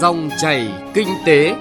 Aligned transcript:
Dòng 0.00 0.30
chảy 0.38 0.72
kinh 0.94 1.08
tế. 1.26 1.56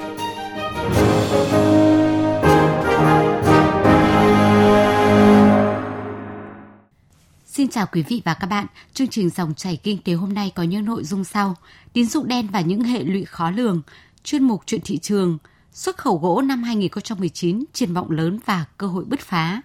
Xin 7.46 7.68
chào 7.68 7.86
quý 7.92 8.04
vị 8.08 8.22
và 8.26 8.34
các 8.34 8.48
bạn. 8.48 8.66
Chương 8.94 9.08
trình 9.08 9.30
Dòng 9.30 9.54
chảy 9.54 9.78
kinh 9.84 9.98
tế 9.98 10.14
hôm 10.14 10.34
nay 10.34 10.52
có 10.56 10.64
những 10.64 10.86
nội 10.86 11.04
dung 11.04 11.24
sau: 11.24 11.56
tín 11.94 12.06
dụng 12.06 12.28
đen 12.28 12.48
và 12.52 12.62
những 12.62 12.84
hệ 12.84 13.04
lụy 13.04 13.26
khó 13.26 13.52
lường, 13.52 13.82
chuyên 14.24 14.44
mục 14.44 14.62
chuyện 14.66 14.82
thị 14.84 14.98
trường, 14.98 15.38
xuất 15.72 15.98
khẩu 15.98 16.18
gỗ 16.18 16.42
năm 16.42 16.64
2019 16.64 17.64
triển 17.74 17.94
vọng 17.94 18.12
lớn 18.12 18.40
và 18.46 18.66
cơ 18.78 18.88
hội 18.88 19.06
bứt 19.06 19.20
phá. 19.20 19.62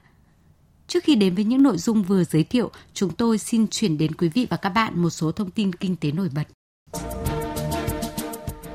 Trước 0.89 1.05
khi 1.05 1.15
đến 1.15 1.35
với 1.35 1.45
những 1.45 1.63
nội 1.63 1.79
dung 1.79 2.03
vừa 2.03 2.25
giới 2.25 2.45
thiệu, 2.45 2.71
chúng 2.95 3.11
tôi 3.11 3.39
xin 3.39 3.67
chuyển 3.69 3.99
đến 3.99 4.15
quý 4.15 4.29
vị 4.29 4.47
và 4.51 4.57
các 4.57 4.69
bạn 4.69 5.03
một 5.03 5.11
số 5.11 5.33
thông 5.33 5.51
tin 5.51 5.73
kinh 5.73 5.97
tế 5.97 6.13
nổi 6.13 6.29
bật. 6.35 6.45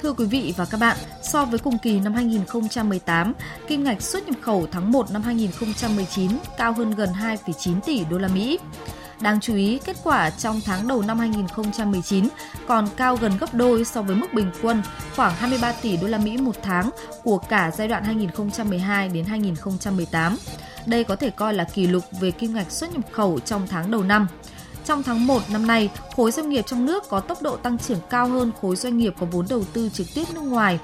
Thưa 0.07 0.13
quý 0.13 0.25
vị 0.25 0.53
và 0.57 0.65
các 0.65 0.79
bạn, 0.79 0.97
so 1.21 1.45
với 1.45 1.59
cùng 1.59 1.77
kỳ 1.77 1.99
năm 1.99 2.13
2018, 2.13 3.33
kim 3.67 3.83
ngạch 3.83 4.01
xuất 4.01 4.27
nhập 4.27 4.35
khẩu 4.41 4.67
tháng 4.71 4.91
1 4.91 5.11
năm 5.11 5.21
2019 5.21 6.31
cao 6.57 6.73
hơn 6.73 6.91
gần 6.91 7.09
2,9 7.21 7.79
tỷ 7.81 8.05
đô 8.05 8.17
la 8.17 8.27
Mỹ. 8.27 8.59
Đáng 9.21 9.39
chú 9.39 9.55
ý, 9.55 9.79
kết 9.85 9.97
quả 10.03 10.29
trong 10.29 10.61
tháng 10.65 10.87
đầu 10.87 11.01
năm 11.01 11.19
2019 11.19 12.27
còn 12.67 12.87
cao 12.97 13.15
gần 13.15 13.37
gấp 13.39 13.53
đôi 13.53 13.85
so 13.85 14.01
với 14.01 14.15
mức 14.15 14.33
bình 14.33 14.51
quân 14.61 14.81
khoảng 15.15 15.35
23 15.35 15.71
tỷ 15.71 15.97
đô 15.97 16.07
la 16.07 16.17
Mỹ 16.17 16.37
một 16.37 16.55
tháng 16.63 16.89
của 17.23 17.37
cả 17.37 17.71
giai 17.77 17.87
đoạn 17.87 18.03
2012 18.03 19.09
đến 19.09 19.25
2018. 19.25 20.37
Đây 20.85 21.03
có 21.03 21.15
thể 21.15 21.29
coi 21.29 21.53
là 21.53 21.63
kỷ 21.63 21.87
lục 21.87 22.03
về 22.19 22.31
kim 22.31 22.53
ngạch 22.53 22.71
xuất 22.71 22.93
nhập 22.93 23.03
khẩu 23.11 23.39
trong 23.39 23.67
tháng 23.67 23.91
đầu 23.91 24.03
năm. 24.03 24.27
Trong 24.87 25.03
tháng 25.03 25.27
1 25.27 25.41
năm 25.51 25.67
nay, 25.67 25.89
khối 26.15 26.31
doanh 26.31 26.49
nghiệp 26.49 26.65
trong 26.67 26.85
nước 26.85 27.03
có 27.09 27.19
tốc 27.19 27.41
độ 27.41 27.57
tăng 27.57 27.77
trưởng 27.77 27.99
cao 28.09 28.27
hơn 28.27 28.51
khối 28.61 28.75
doanh 28.75 28.97
nghiệp 28.97 29.13
có 29.19 29.25
vốn 29.31 29.45
đầu 29.49 29.63
tư 29.73 29.89
trực 29.93 30.07
tiếp 30.15 30.23
nước 30.33 30.41
ngoài. 30.41 30.79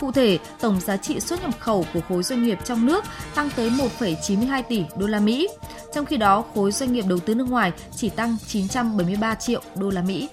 Cụ 0.00 0.12
thể, 0.12 0.38
tổng 0.60 0.80
giá 0.80 0.96
trị 0.96 1.20
xuất 1.20 1.42
nhập 1.42 1.54
khẩu 1.60 1.84
của 1.94 2.00
khối 2.08 2.22
doanh 2.22 2.42
nghiệp 2.42 2.58
trong 2.64 2.86
nước 2.86 3.04
tăng 3.34 3.50
tới 3.56 3.70
1,92 3.70 4.62
tỷ 4.62 4.84
đô 4.98 5.06
la 5.06 5.20
Mỹ. 5.20 5.48
Trong 5.94 6.06
khi 6.06 6.16
đó, 6.16 6.44
khối 6.54 6.72
doanh 6.72 6.92
nghiệp 6.92 7.04
đầu 7.08 7.18
tư 7.18 7.34
nước 7.34 7.48
ngoài 7.48 7.72
chỉ 7.96 8.08
tăng 8.08 8.36
973 8.46 9.34
triệu 9.34 9.60
đô 9.74 9.90
la 9.90 10.02
Mỹ. 10.02 10.28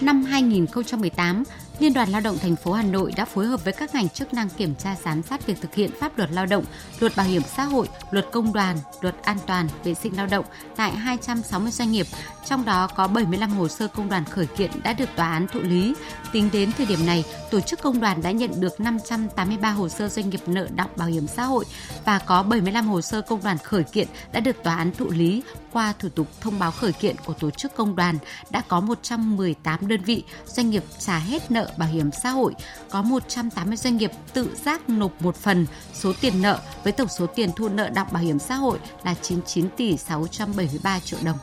Năm 0.00 0.24
2018, 0.24 1.44
Liên 1.78 1.94
đoàn 1.94 2.08
Lao 2.08 2.20
động 2.20 2.38
thành 2.38 2.56
phố 2.56 2.72
Hà 2.72 2.82
Nội 2.82 3.12
đã 3.16 3.24
phối 3.24 3.46
hợp 3.46 3.64
với 3.64 3.72
các 3.72 3.94
ngành 3.94 4.08
chức 4.08 4.34
năng 4.34 4.48
kiểm 4.48 4.74
tra 4.74 4.96
giám 5.04 5.22
sát 5.22 5.46
việc 5.46 5.60
thực 5.60 5.74
hiện 5.74 5.90
pháp 6.00 6.18
luật 6.18 6.30
lao 6.32 6.46
động, 6.46 6.64
luật 7.00 7.16
bảo 7.16 7.26
hiểm 7.26 7.42
xã 7.56 7.64
hội, 7.64 7.88
luật 8.10 8.26
công 8.32 8.52
đoàn, 8.52 8.76
luật 9.00 9.22
an 9.22 9.38
toàn 9.46 9.68
vệ 9.84 9.94
sinh 9.94 10.16
lao 10.16 10.26
động 10.26 10.44
tại 10.76 10.90
260 10.90 11.72
doanh 11.72 11.92
nghiệp, 11.92 12.06
trong 12.44 12.64
đó 12.64 12.88
có 12.96 13.08
75 13.08 13.50
hồ 13.50 13.68
sơ 13.68 13.88
công 13.88 14.08
đoàn 14.08 14.24
khởi 14.24 14.46
kiện 14.46 14.70
đã 14.82 14.92
được 14.92 15.08
tòa 15.16 15.32
án 15.32 15.46
thụ 15.48 15.60
lý. 15.60 15.94
Tính 16.32 16.48
đến 16.52 16.72
thời 16.72 16.86
điểm 16.86 17.06
này, 17.06 17.24
tổ 17.50 17.60
chức 17.60 17.82
công 17.82 18.00
đoàn 18.00 18.22
đã 18.22 18.30
nhận 18.30 18.60
được 18.60 18.80
583 18.80 19.70
hồ 19.70 19.88
sơ 19.88 20.08
doanh 20.08 20.30
nghiệp 20.30 20.40
nợ 20.46 20.66
động 20.76 20.90
bảo 20.96 21.08
hiểm 21.08 21.26
xã 21.26 21.44
hội 21.44 21.64
và 22.04 22.18
có 22.18 22.42
75 22.42 22.88
hồ 22.88 23.00
sơ 23.00 23.20
công 23.20 23.42
đoàn 23.42 23.58
khởi 23.58 23.82
kiện 23.82 24.08
đã 24.32 24.40
được 24.40 24.56
tòa 24.62 24.76
án 24.76 24.92
thụ 24.98 25.10
lý 25.10 25.42
qua 25.72 25.94
thủ 25.98 26.08
tục 26.08 26.26
thông 26.40 26.58
báo 26.58 26.70
khởi 26.70 26.92
kiện 26.92 27.16
của 27.24 27.32
tổ 27.32 27.50
chức 27.50 27.76
công 27.76 27.96
đoàn 27.96 28.18
đã 28.50 28.62
có 28.68 28.80
118 28.80 29.88
đơn 29.88 30.00
vị 30.02 30.24
doanh 30.46 30.70
nghiệp 30.70 30.84
trả 30.98 31.18
hết 31.18 31.50
nợ 31.50 31.65
bảo 31.76 31.88
hiểm 31.88 32.10
xã 32.22 32.30
hội, 32.30 32.54
có 32.90 33.02
180 33.02 33.76
doanh 33.76 33.96
nghiệp 33.96 34.10
tự 34.32 34.56
giác 34.64 34.88
nộp 34.88 35.22
một 35.22 35.36
phần 35.36 35.66
số 35.94 36.12
tiền 36.20 36.42
nợ 36.42 36.58
với 36.84 36.92
tổng 36.92 37.08
số 37.08 37.26
tiền 37.26 37.50
thu 37.56 37.68
nợ 37.68 37.88
đọng 37.88 38.08
bảo 38.12 38.22
hiểm 38.22 38.38
xã 38.38 38.54
hội 38.54 38.78
là 39.04 39.14
99 39.22 39.70
tỷ 39.76 39.96
673 39.96 41.00
triệu 41.00 41.18
đồng. 41.24 41.38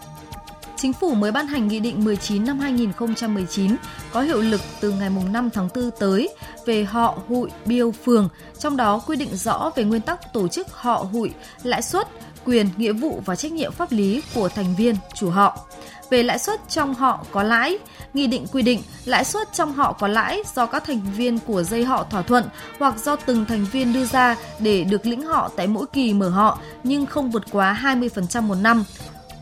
Chính 0.83 0.93
phủ 0.93 1.13
mới 1.13 1.31
ban 1.31 1.47
hành 1.47 1.67
Nghị 1.67 1.79
định 1.79 2.03
19 2.03 2.45
năm 2.45 2.59
2019 2.59 3.75
có 4.11 4.21
hiệu 4.21 4.41
lực 4.41 4.61
từ 4.79 4.91
ngày 4.91 5.09
5 5.09 5.49
tháng 5.53 5.69
4 5.75 5.91
tới 5.99 6.29
về 6.65 6.83
họ, 6.83 7.17
hụi, 7.27 7.49
biêu, 7.65 7.91
phường, 8.05 8.29
trong 8.59 8.77
đó 8.77 9.01
quy 9.07 9.15
định 9.15 9.35
rõ 9.35 9.71
về 9.75 9.83
nguyên 9.83 10.01
tắc 10.01 10.33
tổ 10.33 10.47
chức 10.47 10.67
họ, 10.71 11.07
hụi, 11.11 11.31
lãi 11.63 11.81
suất, 11.81 12.07
quyền, 12.45 12.69
nghĩa 12.77 12.93
vụ 12.93 13.21
và 13.25 13.35
trách 13.35 13.51
nhiệm 13.51 13.71
pháp 13.71 13.91
lý 13.91 14.21
của 14.33 14.49
thành 14.49 14.75
viên, 14.75 14.95
chủ 15.15 15.29
họ. 15.29 15.67
Về 16.13 16.23
lãi 16.23 16.39
suất 16.39 16.69
trong 16.69 16.93
họ 16.93 17.25
có 17.31 17.43
lãi, 17.43 17.77
Nghị 18.13 18.27
định 18.27 18.45
quy 18.51 18.61
định 18.61 18.81
lãi 19.05 19.23
suất 19.23 19.53
trong 19.53 19.73
họ 19.73 19.93
có 19.93 20.07
lãi 20.07 20.43
do 20.55 20.65
các 20.65 20.83
thành 20.83 21.01
viên 21.17 21.39
của 21.39 21.63
dây 21.63 21.85
họ 21.85 22.03
thỏa 22.09 22.21
thuận 22.21 22.43
hoặc 22.79 22.95
do 23.03 23.15
từng 23.15 23.45
thành 23.45 23.65
viên 23.71 23.93
đưa 23.93 24.05
ra 24.05 24.35
để 24.59 24.83
được 24.83 25.05
lĩnh 25.05 25.21
họ 25.21 25.51
tại 25.55 25.67
mỗi 25.67 25.85
kỳ 25.93 26.13
mở 26.13 26.29
họ 26.29 26.59
nhưng 26.83 27.05
không 27.05 27.31
vượt 27.31 27.43
quá 27.51 27.79
20% 27.83 28.41
một 28.41 28.55
năm 28.55 28.83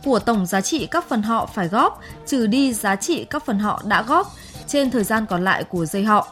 của 0.06 0.20
tổng 0.20 0.46
giá 0.46 0.62
trị 0.62 0.88
các 0.92 1.10
phần 1.10 1.22
họ 1.22 1.46
phải 1.46 1.68
góp, 1.68 2.02
trừ 2.26 2.48
đi 2.48 2.74
giá 2.74 2.96
trị 2.96 3.26
các 3.30 3.46
phần 3.46 3.60
họ 3.60 3.82
đã 3.86 4.02
góp 4.02 4.32
trên 4.68 4.92
thời 4.92 5.04
gian 5.04 5.26
còn 5.26 5.44
lại 5.44 5.64
của 5.64 5.86
dây 5.86 6.04
họ. 6.04 6.28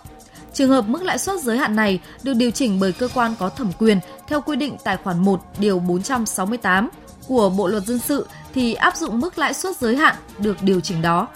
Trường 0.53 0.69
hợp 0.69 0.87
mức 0.87 1.03
lãi 1.03 1.17
suất 1.17 1.41
giới 1.41 1.57
hạn 1.57 1.75
này 1.75 1.99
được 2.23 2.33
điều 2.33 2.51
chỉnh 2.51 2.79
bởi 2.79 2.91
cơ 2.91 3.07
quan 3.13 3.35
có 3.39 3.49
thẩm 3.49 3.71
quyền 3.79 3.99
theo 4.27 4.41
quy 4.41 4.55
định 4.55 4.77
tài 4.83 4.97
khoản 4.97 5.19
1 5.19 5.41
điều 5.59 5.79
468 5.79 6.89
của 7.27 7.49
Bộ 7.49 7.67
luật 7.67 7.83
dân 7.83 7.99
sự 7.99 8.27
thì 8.53 8.73
áp 8.73 8.95
dụng 8.95 9.19
mức 9.19 9.37
lãi 9.37 9.53
suất 9.53 9.77
giới 9.77 9.95
hạn 9.95 10.15
được 10.37 10.57
điều 10.61 10.79
chỉnh 10.79 11.01
đó. 11.01 11.27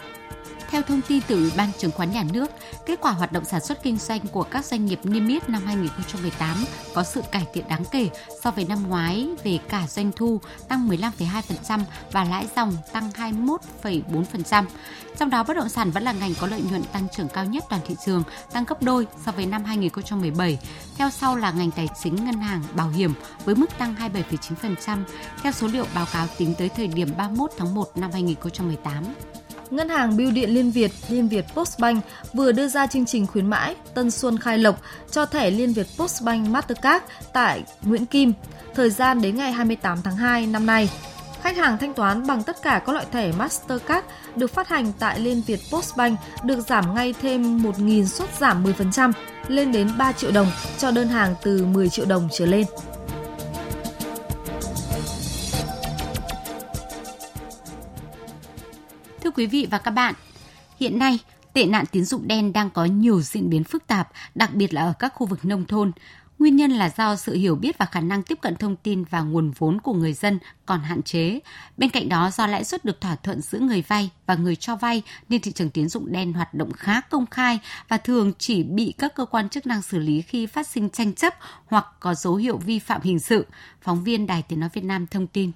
Theo 0.73 0.81
thông 0.81 1.01
tin 1.01 1.21
từ 1.27 1.35
Ủy 1.35 1.51
ban 1.57 1.71
Chứng 1.77 1.91
khoán 1.91 2.11
Nhà 2.11 2.23
nước, 2.33 2.51
kết 2.85 2.99
quả 3.01 3.11
hoạt 3.11 3.31
động 3.31 3.45
sản 3.45 3.61
xuất 3.61 3.83
kinh 3.83 3.97
doanh 3.97 4.19
của 4.19 4.43
các 4.43 4.65
doanh 4.65 4.85
nghiệp 4.85 4.99
niêm 5.03 5.27
yết 5.27 5.49
năm 5.49 5.65
2018 5.65 6.65
có 6.93 7.03
sự 7.03 7.21
cải 7.31 7.47
thiện 7.53 7.67
đáng 7.67 7.83
kể 7.91 8.09
so 8.43 8.51
với 8.51 8.65
năm 8.65 8.87
ngoái 8.87 9.29
về 9.43 9.59
cả 9.69 9.87
doanh 9.87 10.11
thu 10.15 10.39
tăng 10.67 10.89
15,2% 10.89 11.79
và 12.11 12.23
lãi 12.23 12.47
dòng 12.55 12.77
tăng 12.91 13.09
21,4%. 13.11 14.65
Trong 15.17 15.29
đó 15.29 15.43
bất 15.43 15.53
động 15.57 15.69
sản 15.69 15.91
vẫn 15.91 16.03
là 16.03 16.11
ngành 16.11 16.33
có 16.39 16.47
lợi 16.47 16.61
nhuận 16.69 16.83
tăng 16.83 17.07
trưởng 17.17 17.29
cao 17.29 17.45
nhất 17.45 17.63
toàn 17.69 17.81
thị 17.87 17.95
trường, 18.05 18.23
tăng 18.51 18.65
gấp 18.65 18.83
đôi 18.83 19.07
so 19.25 19.31
với 19.31 19.45
năm 19.45 19.63
2017. 19.63 20.59
Theo 20.97 21.09
sau 21.09 21.35
là 21.35 21.51
ngành 21.51 21.71
tài 21.71 21.87
chính, 22.03 22.15
ngân 22.15 22.41
hàng, 22.41 22.63
bảo 22.75 22.89
hiểm 22.89 23.13
với 23.45 23.55
mức 23.55 23.77
tăng 23.77 23.95
27,9% 23.95 25.03
theo 25.43 25.51
số 25.51 25.67
liệu 25.67 25.85
báo 25.95 26.05
cáo 26.13 26.27
tính 26.37 26.53
tới 26.57 26.69
thời 26.69 26.87
điểm 26.87 27.09
31 27.17 27.51
tháng 27.57 27.75
1 27.75 27.91
năm 27.95 28.11
2018. 28.13 29.03
Ngân 29.73 29.89
hàng 29.89 30.17
Bưu 30.17 30.31
điện 30.31 30.49
Liên 30.49 30.71
Việt, 30.71 30.91
Liên 31.09 31.27
Việt 31.27 31.45
Postbank 31.55 32.03
vừa 32.33 32.51
đưa 32.51 32.67
ra 32.67 32.87
chương 32.87 33.05
trình 33.05 33.27
khuyến 33.27 33.49
mãi 33.49 33.75
Tân 33.93 34.11
Xuân 34.11 34.37
Khai 34.39 34.57
Lộc 34.57 34.81
cho 35.11 35.25
thẻ 35.25 35.49
Liên 35.49 35.73
Việt 35.73 35.87
Postbank 35.97 36.49
Mastercard 36.49 37.05
tại 37.33 37.63
Nguyễn 37.81 38.05
Kim, 38.05 38.33
thời 38.75 38.89
gian 38.89 39.21
đến 39.21 39.35
ngày 39.35 39.51
28 39.51 40.01
tháng 40.03 40.15
2 40.15 40.47
năm 40.47 40.65
nay. 40.65 40.89
Khách 41.41 41.57
hàng 41.57 41.77
thanh 41.77 41.93
toán 41.93 42.27
bằng 42.27 42.43
tất 42.43 42.61
cả 42.61 42.81
các 42.85 42.93
loại 42.93 43.05
thẻ 43.11 43.31
Mastercard 43.31 44.07
được 44.35 44.53
phát 44.53 44.67
hành 44.67 44.91
tại 44.99 45.19
Liên 45.19 45.41
Việt 45.47 45.59
Postbank 45.71 46.19
được 46.43 46.59
giảm 46.67 46.95
ngay 46.95 47.13
thêm 47.21 47.63
1.000 47.63 48.05
suất 48.05 48.29
giảm 48.39 48.63
10% 48.63 49.11
lên 49.47 49.71
đến 49.71 49.89
3 49.97 50.11
triệu 50.11 50.31
đồng 50.31 50.47
cho 50.77 50.91
đơn 50.91 51.07
hàng 51.07 51.35
từ 51.43 51.65
10 51.65 51.89
triệu 51.89 52.05
đồng 52.05 52.29
trở 52.31 52.45
lên. 52.45 52.65
Quý 59.35 59.45
vị 59.45 59.67
và 59.71 59.77
các 59.77 59.91
bạn, 59.91 60.13
hiện 60.79 60.99
nay 60.99 61.19
tệ 61.53 61.65
nạn 61.65 61.85
tín 61.91 62.05
dụng 62.05 62.27
đen 62.27 62.53
đang 62.53 62.69
có 62.69 62.85
nhiều 62.85 63.21
diễn 63.21 63.49
biến 63.49 63.63
phức 63.63 63.87
tạp, 63.87 64.09
đặc 64.35 64.53
biệt 64.53 64.73
là 64.73 64.81
ở 64.81 64.93
các 64.99 65.13
khu 65.15 65.27
vực 65.27 65.45
nông 65.45 65.65
thôn. 65.65 65.91
Nguyên 66.39 66.55
nhân 66.55 66.71
là 66.71 66.89
do 66.97 67.15
sự 67.15 67.35
hiểu 67.35 67.55
biết 67.55 67.77
và 67.77 67.85
khả 67.85 67.99
năng 67.99 68.23
tiếp 68.23 68.37
cận 68.41 68.55
thông 68.55 68.75
tin 68.75 69.03
và 69.03 69.21
nguồn 69.21 69.51
vốn 69.51 69.81
của 69.81 69.93
người 69.93 70.13
dân 70.13 70.39
còn 70.65 70.79
hạn 70.79 71.03
chế. 71.03 71.39
Bên 71.77 71.89
cạnh 71.89 72.09
đó, 72.09 72.31
do 72.33 72.47
lãi 72.47 72.63
suất 72.63 72.85
được 72.85 73.01
thỏa 73.01 73.15
thuận 73.15 73.41
giữa 73.41 73.59
người 73.59 73.83
vay 73.87 74.09
và 74.25 74.35
người 74.35 74.55
cho 74.55 74.75
vay 74.75 75.01
nên 75.29 75.41
thị 75.41 75.51
trường 75.51 75.69
tín 75.69 75.89
dụng 75.89 76.11
đen 76.11 76.33
hoạt 76.33 76.53
động 76.53 76.71
khá 76.71 77.01
công 77.01 77.25
khai 77.25 77.59
và 77.87 77.97
thường 77.97 78.33
chỉ 78.37 78.63
bị 78.63 78.93
các 78.97 79.15
cơ 79.15 79.25
quan 79.25 79.49
chức 79.49 79.65
năng 79.65 79.81
xử 79.81 79.99
lý 79.99 80.21
khi 80.21 80.45
phát 80.45 80.67
sinh 80.67 80.89
tranh 80.89 81.13
chấp 81.13 81.33
hoặc 81.65 81.85
có 81.99 82.15
dấu 82.15 82.35
hiệu 82.35 82.57
vi 82.57 82.79
phạm 82.79 83.01
hình 83.01 83.19
sự. 83.19 83.45
Phóng 83.81 84.03
viên 84.03 84.27
Đài 84.27 84.41
Tiếng 84.41 84.59
Nói 84.59 84.69
Việt 84.73 84.83
Nam 84.83 85.07
thông 85.07 85.27
tin. 85.27 85.51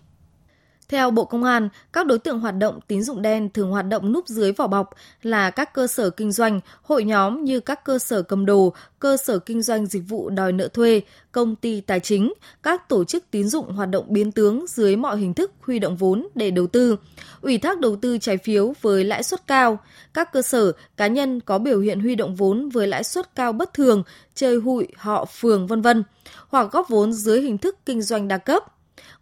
Theo 0.89 1.11
Bộ 1.11 1.25
Công 1.25 1.43
an, 1.43 1.69
các 1.93 2.05
đối 2.05 2.19
tượng 2.19 2.39
hoạt 2.39 2.55
động 2.57 2.79
tín 2.87 3.03
dụng 3.03 3.21
đen 3.21 3.49
thường 3.49 3.71
hoạt 3.71 3.87
động 3.87 4.11
núp 4.11 4.27
dưới 4.27 4.51
vỏ 4.51 4.67
bọc 4.67 4.89
là 5.21 5.49
các 5.49 5.73
cơ 5.73 5.87
sở 5.87 6.09
kinh 6.09 6.31
doanh, 6.31 6.59
hội 6.81 7.03
nhóm 7.03 7.43
như 7.43 7.59
các 7.59 7.85
cơ 7.85 7.99
sở 7.99 8.21
cầm 8.21 8.45
đồ, 8.45 8.73
cơ 8.99 9.17
sở 9.17 9.39
kinh 9.39 9.61
doanh 9.61 9.85
dịch 9.85 10.03
vụ 10.07 10.29
đòi 10.29 10.51
nợ 10.51 10.67
thuê, 10.67 11.01
công 11.31 11.55
ty 11.55 11.81
tài 11.81 11.99
chính, 11.99 12.33
các 12.63 12.89
tổ 12.89 13.03
chức 13.03 13.23
tín 13.31 13.47
dụng 13.47 13.71
hoạt 13.71 13.89
động 13.89 14.05
biến 14.09 14.31
tướng 14.31 14.65
dưới 14.67 14.95
mọi 14.95 15.17
hình 15.17 15.33
thức 15.33 15.51
huy 15.61 15.79
động 15.79 15.95
vốn 15.95 16.27
để 16.35 16.51
đầu 16.51 16.67
tư, 16.67 16.95
ủy 17.41 17.57
thác 17.57 17.79
đầu 17.79 17.95
tư 17.95 18.17
trái 18.17 18.37
phiếu 18.37 18.73
với 18.81 19.03
lãi 19.03 19.23
suất 19.23 19.47
cao, 19.47 19.79
các 20.13 20.33
cơ 20.33 20.41
sở, 20.41 20.71
cá 20.97 21.07
nhân 21.07 21.39
có 21.39 21.57
biểu 21.57 21.79
hiện 21.79 21.99
huy 21.99 22.15
động 22.15 22.35
vốn 22.35 22.69
với 22.69 22.87
lãi 22.87 23.03
suất 23.03 23.35
cao 23.35 23.53
bất 23.53 23.73
thường, 23.73 24.03
chơi 24.35 24.55
hụi, 24.55 24.87
họ, 24.95 25.25
phường, 25.25 25.67
vân 25.67 25.81
vân, 25.81 26.03
hoặc 26.47 26.71
góp 26.71 26.89
vốn 26.89 27.13
dưới 27.13 27.41
hình 27.41 27.57
thức 27.57 27.77
kinh 27.85 28.01
doanh 28.01 28.27
đa 28.27 28.37
cấp. 28.37 28.63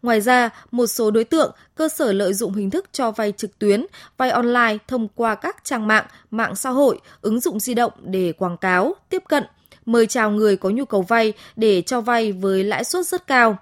Ngoài 0.02 0.22
ra, 0.22 0.50
một 0.72 0.88
số 0.88 1.12
đối 1.12 1.24
tượng, 1.24 1.52
cơ 1.76 1.90
sở 1.90 2.12
lợi 2.12 2.34
dụng 2.34 2.54
hình 2.54 2.70
thức 2.70 2.86
cho 2.92 3.12
vay 3.12 3.32
trực 3.32 3.60
tuyến, 3.60 3.86
vay 4.18 4.30
online 4.30 4.78
thông 4.88 5.08
qua 5.16 5.36
các 5.36 5.64
trang 5.64 5.88
mạng, 5.88 6.06
mạng 6.32 6.56
xã 6.56 6.70
hội, 6.70 7.00
ứng 7.22 7.40
dụng 7.40 7.60
di 7.60 7.74
động 7.74 7.92
để 8.04 8.32
quảng 8.32 8.58
cáo, 8.58 8.96
tiếp 9.10 9.24
cận, 9.28 9.44
mời 9.86 10.08
chào 10.08 10.32
người 10.32 10.58
có 10.58 10.70
nhu 10.70 10.86
cầu 10.86 11.02
vay 11.02 11.34
để 11.56 11.82
cho 11.82 12.02
vay 12.02 12.32
với 12.32 12.64
lãi 12.64 12.84
suất 12.84 13.08
rất 13.08 13.28
cao. 13.28 13.58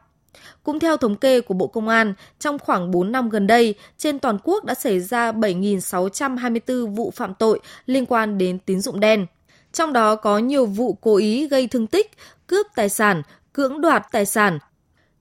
Cũng 0.63 0.79
theo 0.79 0.97
thống 0.97 1.15
kê 1.15 1.41
của 1.41 1.53
Bộ 1.53 1.67
Công 1.67 1.87
an, 1.87 2.13
trong 2.39 2.59
khoảng 2.59 2.91
4 2.91 3.11
năm 3.11 3.29
gần 3.29 3.47
đây, 3.47 3.75
trên 3.97 4.19
toàn 4.19 4.37
quốc 4.43 4.65
đã 4.65 4.73
xảy 4.73 4.99
ra 4.99 5.31
7.624 5.31 6.87
vụ 6.95 7.11
phạm 7.15 7.33
tội 7.33 7.59
liên 7.85 8.05
quan 8.05 8.37
đến 8.37 8.59
tín 8.59 8.81
dụng 8.81 8.99
đen. 8.99 9.25
trong 9.73 9.93
đó 9.93 10.15
có 10.15 10.37
nhiều 10.37 10.65
vụ 10.65 10.97
cố 11.01 11.15
ý 11.15 11.47
gây 11.47 11.67
thương 11.67 11.87
tích, 11.87 12.11
cướp 12.47 12.67
tài 12.75 12.89
sản, 12.89 13.21
cưỡng 13.53 13.81
đoạt 13.81 14.05
tài 14.11 14.25
sản. 14.25 14.59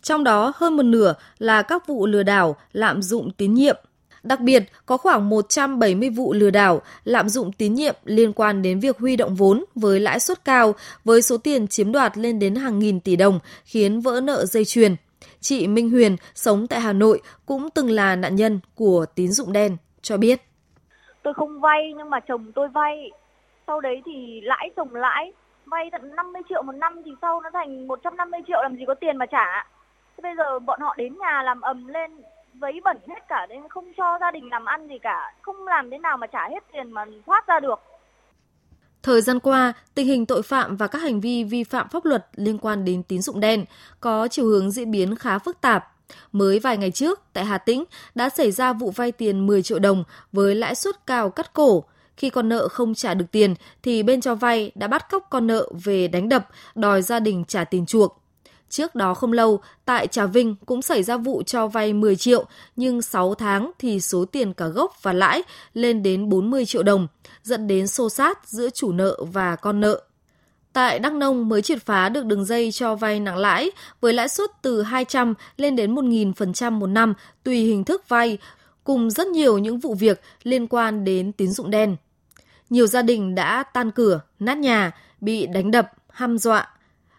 Trong 0.03 0.25
đó 0.25 0.53
hơn 0.57 0.77
một 0.77 0.83
nửa 0.83 1.15
là 1.39 1.63
các 1.63 1.87
vụ 1.87 2.07
lừa 2.07 2.23
đảo, 2.23 2.57
lạm 2.73 3.03
dụng 3.03 3.31
tín 3.31 3.55
nhiệm. 3.55 3.77
Đặc 4.23 4.41
biệt, 4.41 4.63
có 4.87 4.97
khoảng 4.97 5.29
170 5.29 6.11
vụ 6.11 6.33
lừa 6.33 6.51
đảo, 6.51 6.83
lạm 7.05 7.29
dụng 7.29 7.53
tín 7.53 7.75
nhiệm 7.75 7.95
liên 8.05 8.33
quan 8.33 8.63
đến 8.63 8.81
việc 8.81 8.99
huy 8.99 9.17
động 9.17 9.35
vốn 9.35 9.65
với 9.75 10.01
lãi 10.01 10.21
suất 10.21 10.45
cao, 10.45 10.75
với 11.05 11.23
số 11.23 11.37
tiền 11.37 11.69
chiếm 11.69 11.93
đoạt 11.93 12.19
lên 12.19 12.39
đến 12.39 12.55
hàng 12.55 12.79
nghìn 12.79 13.01
tỷ 13.01 13.17
đồng, 13.17 13.39
khiến 13.65 14.01
vỡ 14.01 14.21
nợ 14.21 14.45
dây 14.45 14.65
chuyền. 14.65 14.97
Chị 15.41 15.67
Minh 15.67 15.91
Huyền, 15.91 16.17
sống 16.35 16.67
tại 16.67 16.81
Hà 16.81 16.93
Nội, 16.93 17.21
cũng 17.47 17.71
từng 17.71 17.91
là 17.91 18.17
nạn 18.17 18.37
nhân 18.37 18.61
của 18.75 19.07
tín 19.15 19.33
dụng 19.33 19.53
đen, 19.53 19.77
cho 20.03 20.17
biết. 20.17 20.41
Tôi 21.23 21.35
không 21.35 21.61
vay 21.61 21.93
nhưng 21.97 22.11
mà 22.11 22.21
chồng 22.21 22.53
tôi 22.55 22.69
vay. 22.69 23.11
Sau 23.67 23.81
đấy 23.81 24.03
thì 24.07 24.41
lãi 24.43 24.71
chồng 24.77 24.95
lãi, 24.95 25.33
vay 25.67 25.89
tận 25.93 26.17
50 26.17 26.43
triệu 26.49 26.63
một 26.63 26.73
năm 26.73 27.03
thì 27.05 27.11
sau 27.23 27.41
nó 27.41 27.51
thành 27.53 27.87
150 27.87 28.41
triệu 28.47 28.63
làm 28.63 28.77
gì 28.77 28.85
có 28.87 28.95
tiền 28.95 29.17
mà 29.17 29.27
trả. 29.27 29.67
Thế 30.23 30.29
bây 30.29 30.37
giờ 30.37 30.59
bọn 30.59 30.81
họ 30.81 30.95
đến 30.99 31.19
nhà 31.19 31.43
làm 31.43 31.61
ầm 31.61 31.87
lên 31.87 32.11
vấy 32.55 32.81
bẩn 32.85 32.97
hết 33.09 33.29
cả 33.29 33.47
nên 33.49 33.69
không 33.69 33.93
cho 33.97 34.19
gia 34.21 34.31
đình 34.31 34.49
làm 34.51 34.65
ăn 34.65 34.89
gì 34.89 34.99
cả, 35.03 35.35
không 35.43 35.67
làm 35.67 35.91
thế 35.91 35.99
nào 35.99 36.17
mà 36.17 36.27
trả 36.27 36.49
hết 36.49 36.65
tiền 36.73 36.93
mà 36.93 37.05
thoát 37.27 37.47
ra 37.47 37.61
được. 37.61 37.81
Thời 39.03 39.21
gian 39.21 39.41
qua, 39.41 39.73
tình 39.95 40.07
hình 40.07 40.27
tội 40.27 40.43
phạm 40.43 40.77
và 40.77 40.87
các 40.87 41.03
hành 41.03 41.21
vi 41.21 41.45
vi 41.45 41.65
phạm 41.65 41.89
pháp 41.89 42.05
luật 42.05 42.27
liên 42.35 42.59
quan 42.59 42.85
đến 42.85 43.03
tín 43.03 43.23
dụng 43.23 43.41
đen 43.41 43.65
có 44.01 44.29
chiều 44.29 44.47
hướng 44.47 44.71
diễn 44.71 44.91
biến 44.91 45.17
khá 45.17 45.39
phức 45.39 45.61
tạp. 45.61 45.89
Mới 46.33 46.59
vài 46.59 46.77
ngày 46.77 46.91
trước, 46.91 47.21
tại 47.33 47.45
Hà 47.45 47.59
Tĩnh 47.59 47.85
đã 48.15 48.29
xảy 48.29 48.51
ra 48.51 48.73
vụ 48.73 48.91
vay 48.91 49.13
tiền 49.13 49.47
10 49.47 49.63
triệu 49.63 49.79
đồng 49.79 50.05
với 50.33 50.55
lãi 50.55 50.75
suất 50.75 51.07
cao 51.07 51.31
cắt 51.31 51.53
cổ. 51.53 51.85
Khi 52.17 52.31
con 52.31 52.49
nợ 52.49 52.69
không 52.69 52.95
trả 52.95 53.15
được 53.15 53.27
tiền 53.33 53.55
thì 53.83 54.03
bên 54.03 54.21
cho 54.21 54.35
vay 54.35 54.73
đã 54.75 54.87
bắt 54.87 55.11
cóc 55.11 55.27
con 55.31 55.47
nợ 55.47 55.69
về 55.85 56.09
đánh 56.09 56.29
đập, 56.29 56.49
đòi 56.75 57.03
gia 57.03 57.21
đình 57.21 57.45
trả 57.49 57.65
tiền 57.65 57.87
chuộc. 57.87 58.22
Trước 58.73 58.95
đó 58.95 59.15
không 59.15 59.33
lâu, 59.33 59.61
tại 59.85 60.07
Trà 60.07 60.27
Vinh 60.27 60.55
cũng 60.67 60.83
xảy 60.83 61.03
ra 61.03 61.17
vụ 61.17 61.43
cho 61.43 61.67
vay 61.67 61.93
10 61.93 62.17
triệu, 62.17 62.45
nhưng 62.77 63.03
6 63.03 63.35
tháng 63.35 63.71
thì 63.79 64.01
số 64.01 64.25
tiền 64.25 64.55
cả 64.55 64.67
gốc 64.67 65.03
và 65.03 65.13
lãi 65.13 65.43
lên 65.75 66.03
đến 66.03 66.29
40 66.29 66.67
triệu 66.67 66.83
đồng, 66.83 67.07
dẫn 67.43 67.67
đến 67.67 67.87
xô 67.87 68.09
sát 68.09 68.49
giữa 68.49 68.71
chủ 68.71 68.93
nợ 68.93 69.17
và 69.33 69.57
con 69.57 69.81
nợ. 69.81 70.03
Tại 70.73 70.99
Đắk 70.99 71.13
Nông 71.13 71.49
mới 71.49 71.63
triệt 71.63 71.83
phá 71.83 72.09
được 72.09 72.25
đường 72.25 72.45
dây 72.45 72.73
cho 72.73 72.95
vay 72.95 73.21
nặng 73.21 73.37
lãi 73.37 73.71
với 74.01 74.13
lãi 74.13 74.29
suất 74.29 74.51
từ 74.63 74.83
200 74.83 75.35
lên 75.57 75.77
đến 75.77 75.95
1.000% 75.95 76.73
một 76.73 76.87
năm 76.87 77.15
tùy 77.43 77.57
hình 77.57 77.85
thức 77.85 78.09
vay, 78.09 78.39
cùng 78.85 79.11
rất 79.11 79.27
nhiều 79.27 79.59
những 79.59 79.79
vụ 79.79 79.95
việc 79.95 80.21
liên 80.43 80.67
quan 80.67 81.05
đến 81.05 81.33
tín 81.33 81.51
dụng 81.51 81.71
đen. 81.71 81.97
Nhiều 82.71 82.87
gia 82.87 83.03
đình 83.03 83.35
đã 83.35 83.63
tan 83.63 83.91
cửa, 83.91 84.21
nát 84.39 84.59
nhà, 84.59 84.91
bị 85.21 85.47
đánh 85.47 85.71
đập, 85.71 85.93
hăm 86.09 86.39
dọa, 86.39 86.69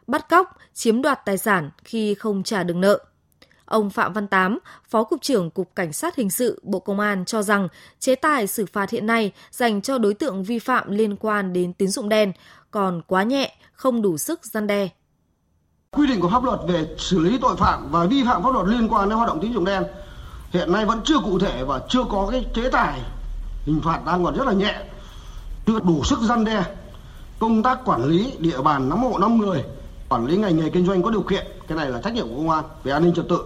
bắt 0.07 0.29
cóc, 0.29 0.57
chiếm 0.73 1.01
đoạt 1.01 1.25
tài 1.25 1.37
sản 1.37 1.69
khi 1.83 2.13
không 2.13 2.43
trả 2.43 2.63
được 2.63 2.75
nợ. 2.75 2.99
Ông 3.65 3.89
Phạm 3.89 4.13
Văn 4.13 4.27
Tám, 4.27 4.59
Phó 4.89 5.03
Cục 5.03 5.21
trưởng 5.21 5.49
Cục 5.49 5.75
Cảnh 5.75 5.93
sát 5.93 6.15
Hình 6.15 6.29
sự 6.29 6.61
Bộ 6.63 6.79
Công 6.79 6.99
an 6.99 7.25
cho 7.25 7.41
rằng 7.41 7.67
chế 7.99 8.15
tài 8.15 8.47
xử 8.47 8.65
phạt 8.65 8.89
hiện 8.89 9.05
nay 9.05 9.31
dành 9.51 9.81
cho 9.81 9.97
đối 9.97 10.13
tượng 10.13 10.43
vi 10.43 10.59
phạm 10.59 10.91
liên 10.91 11.15
quan 11.15 11.53
đến 11.53 11.73
tín 11.73 11.89
dụng 11.89 12.09
đen 12.09 12.31
còn 12.71 13.01
quá 13.07 13.23
nhẹ, 13.23 13.55
không 13.73 14.01
đủ 14.01 14.17
sức 14.17 14.45
gian 14.45 14.67
đe. 14.67 14.89
Quy 15.91 16.07
định 16.07 16.21
của 16.21 16.29
pháp 16.29 16.43
luật 16.43 16.59
về 16.67 16.87
xử 16.97 17.19
lý 17.19 17.37
tội 17.41 17.55
phạm 17.55 17.91
và 17.91 18.05
vi 18.05 18.23
phạm 18.23 18.43
pháp 18.43 18.53
luật 18.53 18.67
liên 18.67 18.87
quan 18.87 19.09
đến 19.09 19.17
hoạt 19.17 19.27
động 19.27 19.39
tín 19.41 19.53
dụng 19.53 19.65
đen 19.65 19.83
hiện 20.53 20.71
nay 20.71 20.85
vẫn 20.85 21.01
chưa 21.03 21.19
cụ 21.19 21.39
thể 21.39 21.63
và 21.63 21.81
chưa 21.89 22.03
có 22.09 22.27
cái 22.31 22.45
chế 22.55 22.69
tài 22.69 22.99
hình 23.65 23.81
phạt 23.83 23.99
đang 24.05 24.23
còn 24.23 24.35
rất 24.37 24.47
là 24.47 24.53
nhẹ 24.53 24.81
chưa 25.65 25.79
đủ 25.79 26.03
sức 26.03 26.19
gian 26.19 26.45
đe 26.45 26.63
công 27.39 27.63
tác 27.63 27.79
quản 27.85 28.05
lý 28.05 28.33
địa 28.39 28.61
bàn 28.61 28.89
nắm 28.89 28.99
hộ 28.99 29.17
năm 29.17 29.37
người 29.37 29.63
quản 30.13 30.25
lý 30.25 30.37
ngành 30.37 30.57
nghề 30.57 30.69
kinh 30.69 30.85
doanh 30.85 31.03
có 31.03 31.11
điều 31.11 31.21
kiện 31.21 31.45
cái 31.67 31.77
này 31.77 31.89
là 31.89 32.01
trách 32.01 32.13
nhiệm 32.13 32.27
của 32.27 32.35
công 32.35 32.49
an 32.49 32.63
về 32.83 32.91
an 32.91 33.03
ninh 33.03 33.13
trật 33.13 33.25
tự 33.29 33.39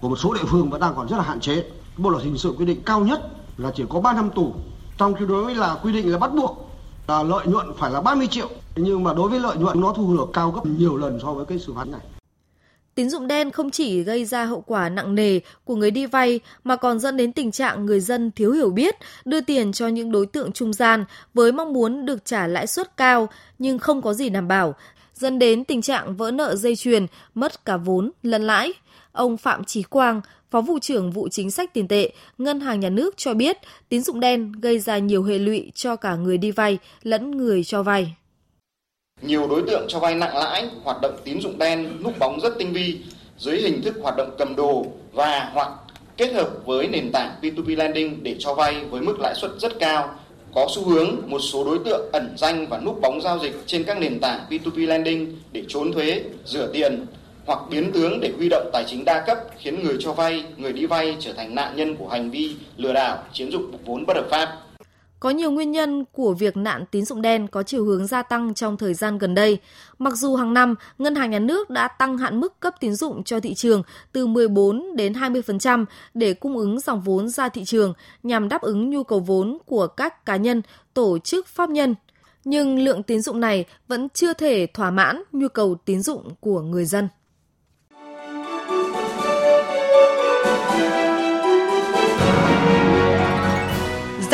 của 0.00 0.08
một 0.08 0.16
số 0.16 0.34
địa 0.34 0.44
phương 0.46 0.70
vẫn 0.70 0.80
đang 0.80 0.94
còn 0.96 1.08
rất 1.08 1.16
là 1.16 1.22
hạn 1.22 1.40
chế. 1.40 1.64
Bộ 1.96 2.10
luật 2.10 2.24
hình 2.24 2.38
sự 2.38 2.54
quy 2.58 2.66
định 2.66 2.82
cao 2.86 3.00
nhất 3.00 3.20
là 3.58 3.72
chỉ 3.74 3.84
có 3.88 4.00
3 4.00 4.12
năm 4.12 4.30
tù 4.34 4.54
trong 4.98 5.14
khi 5.14 5.24
đối 5.28 5.44
với 5.44 5.54
là 5.54 5.76
quy 5.82 5.92
định 5.92 6.12
là 6.12 6.18
bắt 6.18 6.34
buộc 6.34 6.70
là 7.08 7.22
lợi 7.22 7.46
nhuận 7.46 7.66
phải 7.78 7.90
là 7.90 8.00
30 8.00 8.26
triệu. 8.26 8.48
Nhưng 8.76 9.04
mà 9.04 9.14
đối 9.14 9.30
với 9.30 9.40
lợi 9.40 9.56
nhuận 9.56 9.80
nó 9.80 9.92
thu 9.96 10.16
được 10.16 10.26
cao 10.32 10.50
gấp 10.50 10.66
nhiều 10.66 10.96
lần 10.96 11.18
so 11.22 11.32
với 11.32 11.44
cái 11.44 11.58
xử 11.58 11.72
phạt 11.74 11.88
này. 11.88 12.00
Tín 12.94 13.10
dụng 13.10 13.26
đen 13.26 13.50
không 13.50 13.70
chỉ 13.70 14.02
gây 14.02 14.24
ra 14.24 14.44
hậu 14.44 14.60
quả 14.60 14.88
nặng 14.88 15.14
nề 15.14 15.40
của 15.64 15.76
người 15.76 15.90
đi 15.90 16.06
vay 16.06 16.40
mà 16.64 16.76
còn 16.76 16.98
dẫn 16.98 17.16
đến 17.16 17.32
tình 17.32 17.50
trạng 17.50 17.86
người 17.86 18.00
dân 18.00 18.30
thiếu 18.30 18.52
hiểu 18.52 18.70
biết, 18.70 18.94
đưa 19.24 19.40
tiền 19.40 19.72
cho 19.72 19.88
những 19.88 20.12
đối 20.12 20.26
tượng 20.26 20.52
trung 20.52 20.72
gian 20.72 21.04
với 21.34 21.52
mong 21.52 21.72
muốn 21.72 22.06
được 22.06 22.24
trả 22.24 22.46
lãi 22.46 22.66
suất 22.66 22.96
cao 22.96 23.28
nhưng 23.58 23.78
không 23.78 24.02
có 24.02 24.14
gì 24.14 24.28
đảm 24.28 24.48
bảo, 24.48 24.74
dẫn 25.14 25.38
đến 25.38 25.64
tình 25.64 25.82
trạng 25.82 26.16
vỡ 26.16 26.30
nợ 26.30 26.56
dây 26.56 26.76
chuyền, 26.76 27.06
mất 27.34 27.64
cả 27.64 27.76
vốn 27.76 28.10
lẫn 28.22 28.42
lãi. 28.42 28.72
Ông 29.12 29.36
Phạm 29.36 29.64
Chí 29.64 29.82
Quang, 29.82 30.20
Phó 30.54 30.60
vụ 30.60 30.78
trưởng 30.78 31.10
vụ 31.10 31.28
chính 31.28 31.50
sách 31.50 31.74
tiền 31.74 31.88
tệ, 31.88 32.12
Ngân 32.38 32.60
hàng 32.60 32.80
Nhà 32.80 32.88
nước 32.88 33.14
cho 33.16 33.34
biết, 33.34 33.56
tín 33.88 34.02
dụng 34.02 34.20
đen 34.20 34.52
gây 34.52 34.78
ra 34.78 34.98
nhiều 34.98 35.22
hệ 35.22 35.38
lụy 35.38 35.72
cho 35.74 35.96
cả 35.96 36.14
người 36.14 36.38
đi 36.38 36.50
vay 36.50 36.78
lẫn 37.02 37.30
người 37.30 37.64
cho 37.64 37.82
vay. 37.82 38.14
Nhiều 39.22 39.48
đối 39.48 39.62
tượng 39.62 39.86
cho 39.88 39.98
vay 39.98 40.14
nặng 40.14 40.36
lãi, 40.36 40.70
hoạt 40.84 40.96
động 41.02 41.16
tín 41.24 41.40
dụng 41.40 41.58
đen 41.58 42.02
núp 42.02 42.18
bóng 42.18 42.40
rất 42.40 42.52
tinh 42.58 42.72
vi 42.72 42.98
dưới 43.38 43.56
hình 43.56 43.82
thức 43.82 43.94
hoạt 44.02 44.14
động 44.16 44.34
cầm 44.38 44.56
đồ 44.56 44.86
và 45.12 45.50
hoặc 45.52 45.68
kết 46.16 46.32
hợp 46.32 46.50
với 46.64 46.88
nền 46.88 47.12
tảng 47.12 47.30
P2P 47.42 47.76
lending 47.76 48.22
để 48.22 48.36
cho 48.38 48.54
vay 48.54 48.84
với 48.84 49.00
mức 49.00 49.20
lãi 49.20 49.34
suất 49.34 49.50
rất 49.58 49.78
cao 49.78 50.14
có 50.54 50.66
xu 50.74 50.88
hướng 50.88 51.16
một 51.26 51.38
số 51.38 51.64
đối 51.64 51.78
tượng 51.78 52.10
ẩn 52.12 52.34
danh 52.36 52.66
và 52.66 52.78
núp 52.78 53.00
bóng 53.00 53.20
giao 53.20 53.38
dịch 53.38 53.62
trên 53.66 53.84
các 53.84 53.98
nền 53.98 54.20
tảng 54.20 54.40
P2P 54.50 54.86
lending 54.86 55.36
để 55.52 55.62
trốn 55.68 55.92
thuế, 55.92 56.22
rửa 56.44 56.70
tiền 56.72 57.06
hoặc 57.46 57.58
biến 57.70 57.92
tướng 57.92 58.20
để 58.20 58.32
huy 58.36 58.48
động 58.48 58.70
tài 58.72 58.84
chính 58.86 59.04
đa 59.04 59.24
cấp 59.26 59.38
khiến 59.58 59.82
người 59.82 59.96
cho 60.00 60.12
vay, 60.12 60.44
người 60.56 60.72
đi 60.72 60.86
vay 60.86 61.16
trở 61.20 61.32
thành 61.32 61.54
nạn 61.54 61.76
nhân 61.76 61.96
của 61.96 62.08
hành 62.08 62.30
vi 62.30 62.56
lừa 62.76 62.92
đảo, 62.92 63.18
chiếm 63.32 63.50
dụng 63.50 63.72
vốn 63.84 64.06
bất 64.06 64.16
hợp 64.16 64.26
pháp. 64.30 64.63
Có 65.24 65.30
nhiều 65.30 65.50
nguyên 65.50 65.70
nhân 65.72 66.04
của 66.12 66.34
việc 66.34 66.56
nạn 66.56 66.84
tín 66.90 67.04
dụng 67.04 67.22
đen 67.22 67.48
có 67.48 67.62
chiều 67.62 67.84
hướng 67.84 68.06
gia 68.06 68.22
tăng 68.22 68.54
trong 68.54 68.76
thời 68.76 68.94
gian 68.94 69.18
gần 69.18 69.34
đây. 69.34 69.58
Mặc 69.98 70.14
dù 70.14 70.36
hàng 70.36 70.54
năm, 70.54 70.74
Ngân 70.98 71.14
hàng 71.14 71.30
Nhà 71.30 71.38
nước 71.38 71.70
đã 71.70 71.88
tăng 71.88 72.18
hạn 72.18 72.40
mức 72.40 72.60
cấp 72.60 72.74
tín 72.80 72.94
dụng 72.94 73.24
cho 73.24 73.40
thị 73.40 73.54
trường 73.54 73.82
từ 74.12 74.26
14 74.26 74.96
đến 74.96 75.12
20% 75.12 75.84
để 76.14 76.34
cung 76.34 76.56
ứng 76.56 76.80
dòng 76.80 77.00
vốn 77.00 77.28
ra 77.28 77.48
thị 77.48 77.64
trường 77.64 77.92
nhằm 78.22 78.48
đáp 78.48 78.62
ứng 78.62 78.90
nhu 78.90 79.02
cầu 79.02 79.20
vốn 79.20 79.58
của 79.66 79.86
các 79.86 80.26
cá 80.26 80.36
nhân, 80.36 80.62
tổ 80.94 81.18
chức 81.18 81.46
pháp 81.46 81.70
nhân. 81.70 81.94
Nhưng 82.44 82.78
lượng 82.78 83.02
tín 83.02 83.20
dụng 83.20 83.40
này 83.40 83.64
vẫn 83.88 84.08
chưa 84.08 84.32
thể 84.32 84.66
thỏa 84.74 84.90
mãn 84.90 85.22
nhu 85.32 85.48
cầu 85.48 85.74
tín 85.84 86.02
dụng 86.02 86.34
của 86.40 86.60
người 86.60 86.84
dân. 86.84 87.08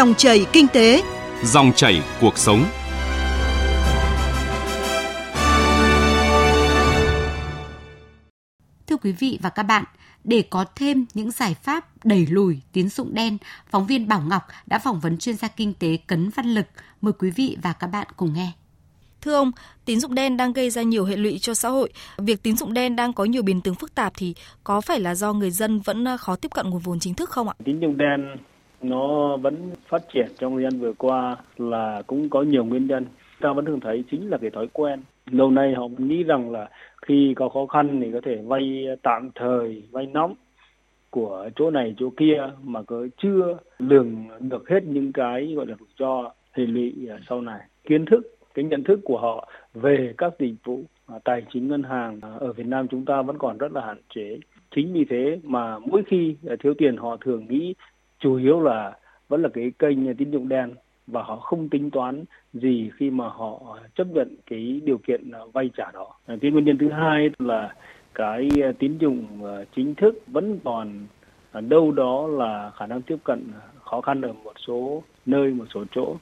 Dòng 0.01 0.15
chảy 0.15 0.47
kinh 0.53 0.67
tế, 0.69 1.03
Dòng 1.45 1.73
chảy 1.77 2.03
cuộc 2.21 2.39
sống. 2.39 2.65
Thưa 8.87 8.97
quý 9.03 9.13
vị 9.13 9.39
và 9.43 9.51
các 9.51 9.63
bạn, 9.63 9.85
để 10.25 10.43
có 10.51 10.65
thêm 10.75 11.07
những 11.15 11.31
giải 11.31 11.55
pháp 11.63 12.05
đẩy 12.05 12.27
lùi 12.27 12.61
tín 12.73 12.89
dụng 12.89 13.15
đen, 13.15 13.39
phóng 13.71 13.87
viên 13.87 14.09
Bảo 14.09 14.21
Ngọc 14.21 14.43
đã 14.67 14.79
phỏng 14.79 15.01
vấn 15.01 15.19
chuyên 15.19 15.37
gia 15.37 15.49
kinh 15.49 15.75
tế 15.75 15.97
Cấn 16.07 16.31
Văn 16.31 16.47
Lực. 16.47 16.67
Mời 17.01 17.13
quý 17.19 17.31
vị 17.31 17.57
và 17.63 17.73
các 17.73 17.87
bạn 17.87 18.07
cùng 18.17 18.35
nghe. 18.35 18.53
Thưa 19.21 19.35
ông, 19.35 19.53
tín 19.85 20.01
dụng 20.01 20.15
đen 20.15 20.37
đang 20.37 20.53
gây 20.53 20.71
ra 20.71 20.83
nhiều 20.83 21.05
hệ 21.05 21.17
lụy 21.17 21.39
cho 21.39 21.55
xã 21.55 21.69
hội. 21.69 21.93
Việc 22.19 22.43
tín 22.43 22.57
dụng 22.57 22.75
đen 22.75 22.97
đang 22.97 23.13
có 23.13 23.25
nhiều 23.25 23.43
biến 23.43 23.61
tướng 23.61 23.75
phức 23.75 23.95
tạp 23.95 24.13
thì 24.17 24.35
có 24.65 24.81
phải 24.81 25.01
là 25.01 25.15
do 25.15 25.33
người 25.33 25.51
dân 25.51 25.81
vẫn 25.81 26.07
khó 26.21 26.37
tiếp 26.37 26.49
cận 26.55 26.71
nguồn 26.71 26.81
vốn 26.81 27.01
chính 27.01 27.15
thức 27.15 27.31
không 27.31 27.49
ạ? 27.49 27.55
Tín 27.65 27.81
dụng 27.81 27.97
đen 27.97 28.37
nó 28.83 29.37
vẫn 29.37 29.71
phát 29.89 30.03
triển 30.13 30.27
trong 30.39 30.55
thời 30.55 30.63
gian 30.63 30.81
vừa 30.81 30.93
qua 30.93 31.37
là 31.59 32.03
cũng 32.07 32.29
có 32.29 32.43
nhiều 32.43 32.65
nguyên 32.65 32.87
nhân. 32.87 33.05
Ta 33.41 33.53
vẫn 33.53 33.65
thường 33.65 33.81
thấy 33.81 34.05
chính 34.11 34.31
là 34.31 34.39
cái 34.39 34.51
thói 34.51 34.67
quen. 34.73 35.01
Lâu 35.31 35.51
nay 35.51 35.75
họ 35.75 35.89
nghĩ 35.99 36.23
rằng 36.23 36.51
là 36.51 36.69
khi 37.03 37.35
có 37.37 37.49
khó 37.49 37.67
khăn 37.67 38.01
thì 38.03 38.13
có 38.13 38.21
thể 38.25 38.37
vay 38.45 38.87
tạm 39.03 39.31
thời, 39.35 39.83
vay 39.91 40.07
nóng 40.07 40.35
của 41.11 41.49
chỗ 41.57 41.71
này 41.71 41.95
chỗ 41.99 42.11
kia 42.17 42.51
mà 42.63 42.83
cứ 42.83 43.09
chưa 43.23 43.59
lường 43.79 44.29
được 44.41 44.69
hết 44.69 44.85
những 44.85 45.13
cái 45.13 45.53
gọi 45.57 45.67
là 45.67 45.75
rủi 45.79 45.89
ro 45.99 46.31
hệ 46.53 46.67
lụy 46.67 47.09
sau 47.29 47.41
này. 47.41 47.61
Kiến 47.85 48.05
thức, 48.05 48.37
cái 48.55 48.65
nhận 48.65 48.85
thức 48.85 49.01
của 49.05 49.19
họ 49.19 49.49
về 49.75 50.15
các 50.19 50.33
dịch 50.39 50.55
vụ 50.65 50.83
à, 51.07 51.19
tài 51.25 51.43
chính 51.53 51.69
ngân 51.69 51.83
hàng 51.83 52.21
ở 52.39 52.53
Việt 52.53 52.67
Nam 52.67 52.89
chúng 52.89 53.05
ta 53.05 53.23
vẫn 53.23 53.39
còn 53.39 53.59
rất 53.59 53.73
là 53.73 53.87
hạn 53.87 53.99
chế. 54.15 54.39
Chính 54.75 54.93
vì 54.93 55.05
thế 55.11 55.41
mà 55.43 55.79
mỗi 55.79 56.03
khi 56.07 56.37
à, 56.49 56.57
thiếu 56.61 56.75
tiền 56.79 56.97
họ 56.97 57.17
thường 57.17 57.47
nghĩ 57.49 57.75
chủ 58.21 58.37
yếu 58.37 58.61
là 58.61 58.97
vẫn 59.29 59.43
là 59.43 59.49
cái 59.55 59.73
kênh 59.79 60.17
tín 60.17 60.31
dụng 60.31 60.49
đen 60.49 60.75
và 61.07 61.23
họ 61.23 61.37
không 61.37 61.69
tính 61.69 61.91
toán 61.91 62.25
gì 62.53 62.91
khi 62.97 63.11
mà 63.11 63.29
họ 63.29 63.79
chấp 63.95 64.07
nhận 64.07 64.37
cái 64.51 64.81
điều 64.85 64.99
kiện 64.99 65.31
vay 65.53 65.71
trả 65.77 65.91
đó. 65.91 66.15
Cái 66.27 66.51
nguyên 66.51 66.65
nhân 66.65 66.79
thứ 66.79 66.89
hai 66.91 67.29
là 67.39 67.75
cái 68.15 68.49
tín 68.79 68.99
dụng 68.99 69.45
ờ, 69.45 69.65
chính 69.77 69.95
thức 69.95 70.15
vẫn 70.27 70.59
còn 70.65 71.07
đâu 71.69 71.93
đó 71.93 72.27
là 72.27 72.71
khả 72.79 72.87
năng 72.87 73.03
tiếp 73.03 73.17
cận 73.25 73.53
khó 73.85 74.01
khăn 74.01 74.23
ở 74.23 74.33
một 74.33 74.55
số 74.67 75.03
nơi, 75.27 75.51
một 75.51 75.65
số 75.75 75.85
chỗ. 75.95 76.17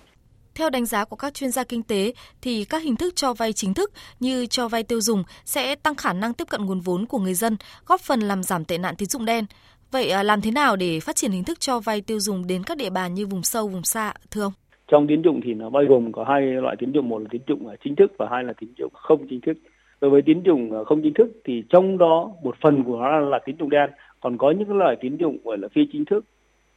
Theo 0.54 0.70
đánh 0.70 0.86
giá 0.86 1.04
của 1.04 1.16
các 1.16 1.34
chuyên 1.34 1.50
gia 1.50 1.64
kinh 1.64 1.82
tế 1.82 2.12
thì 2.42 2.64
các 2.64 2.82
hình 2.82 2.96
thức 2.96 3.16
cho 3.16 3.34
vay 3.34 3.52
chính 3.52 3.74
thức 3.74 3.92
như 4.20 4.46
cho 4.46 4.68
vay 4.68 4.82
tiêu 4.82 5.00
dùng 5.00 5.22
sẽ 5.44 5.74
tăng 5.74 5.94
khả 5.94 6.12
năng 6.12 6.34
tiếp 6.34 6.44
cận 6.50 6.64
nguồn 6.64 6.80
vốn 6.80 7.06
của 7.06 7.18
người 7.18 7.34
dân, 7.34 7.56
góp 7.86 8.00
phần 8.00 8.20
làm 8.20 8.42
giảm 8.42 8.64
tệ 8.64 8.78
nạn 8.78 8.94
tín 8.98 9.08
dụng 9.08 9.24
đen. 9.24 9.44
Vậy 9.92 10.10
à, 10.10 10.22
làm 10.22 10.40
thế 10.40 10.50
nào 10.50 10.76
để 10.76 11.00
phát 11.00 11.16
triển 11.16 11.30
hình 11.30 11.44
thức 11.44 11.60
cho 11.60 11.80
vay 11.80 12.00
tiêu 12.00 12.20
dùng 12.20 12.46
đến 12.48 12.62
các 12.66 12.76
địa 12.76 12.90
bàn 12.90 13.14
như 13.14 13.26
vùng 13.26 13.42
sâu, 13.42 13.68
vùng 13.68 13.82
xa, 13.82 14.12
thưa 14.30 14.42
ông? 14.42 14.52
Trong 14.88 15.06
tín 15.06 15.22
dụng 15.22 15.40
thì 15.44 15.54
nó 15.54 15.70
bao 15.70 15.82
gồm 15.88 16.12
có 16.12 16.24
hai 16.24 16.42
loại 16.42 16.76
tín 16.78 16.92
dụng, 16.92 17.08
một 17.08 17.18
là 17.18 17.28
tín 17.30 17.42
dụng 17.46 17.68
à, 17.68 17.74
chính 17.84 17.96
thức 17.96 18.12
và 18.18 18.28
hai 18.30 18.44
là 18.44 18.52
tín 18.60 18.68
dụng 18.78 18.92
không 18.94 19.26
chính 19.30 19.40
thức. 19.40 19.56
Đối 20.00 20.10
với 20.10 20.22
tín 20.22 20.42
dụng 20.44 20.72
à, 20.72 20.78
không 20.86 21.02
chính 21.02 21.14
thức 21.14 21.28
thì 21.44 21.62
trong 21.68 21.98
đó 21.98 22.30
một 22.42 22.56
phần 22.60 22.84
của 22.84 22.98
nó 22.98 23.18
là 23.18 23.38
tín 23.46 23.56
dụng 23.58 23.70
đen, 23.70 23.90
còn 24.20 24.38
có 24.38 24.50
những 24.50 24.78
loại 24.78 24.96
tín 25.00 25.16
dụng 25.16 25.38
gọi 25.44 25.58
là 25.58 25.68
phi 25.68 25.88
chính 25.92 26.04
thức 26.04 26.24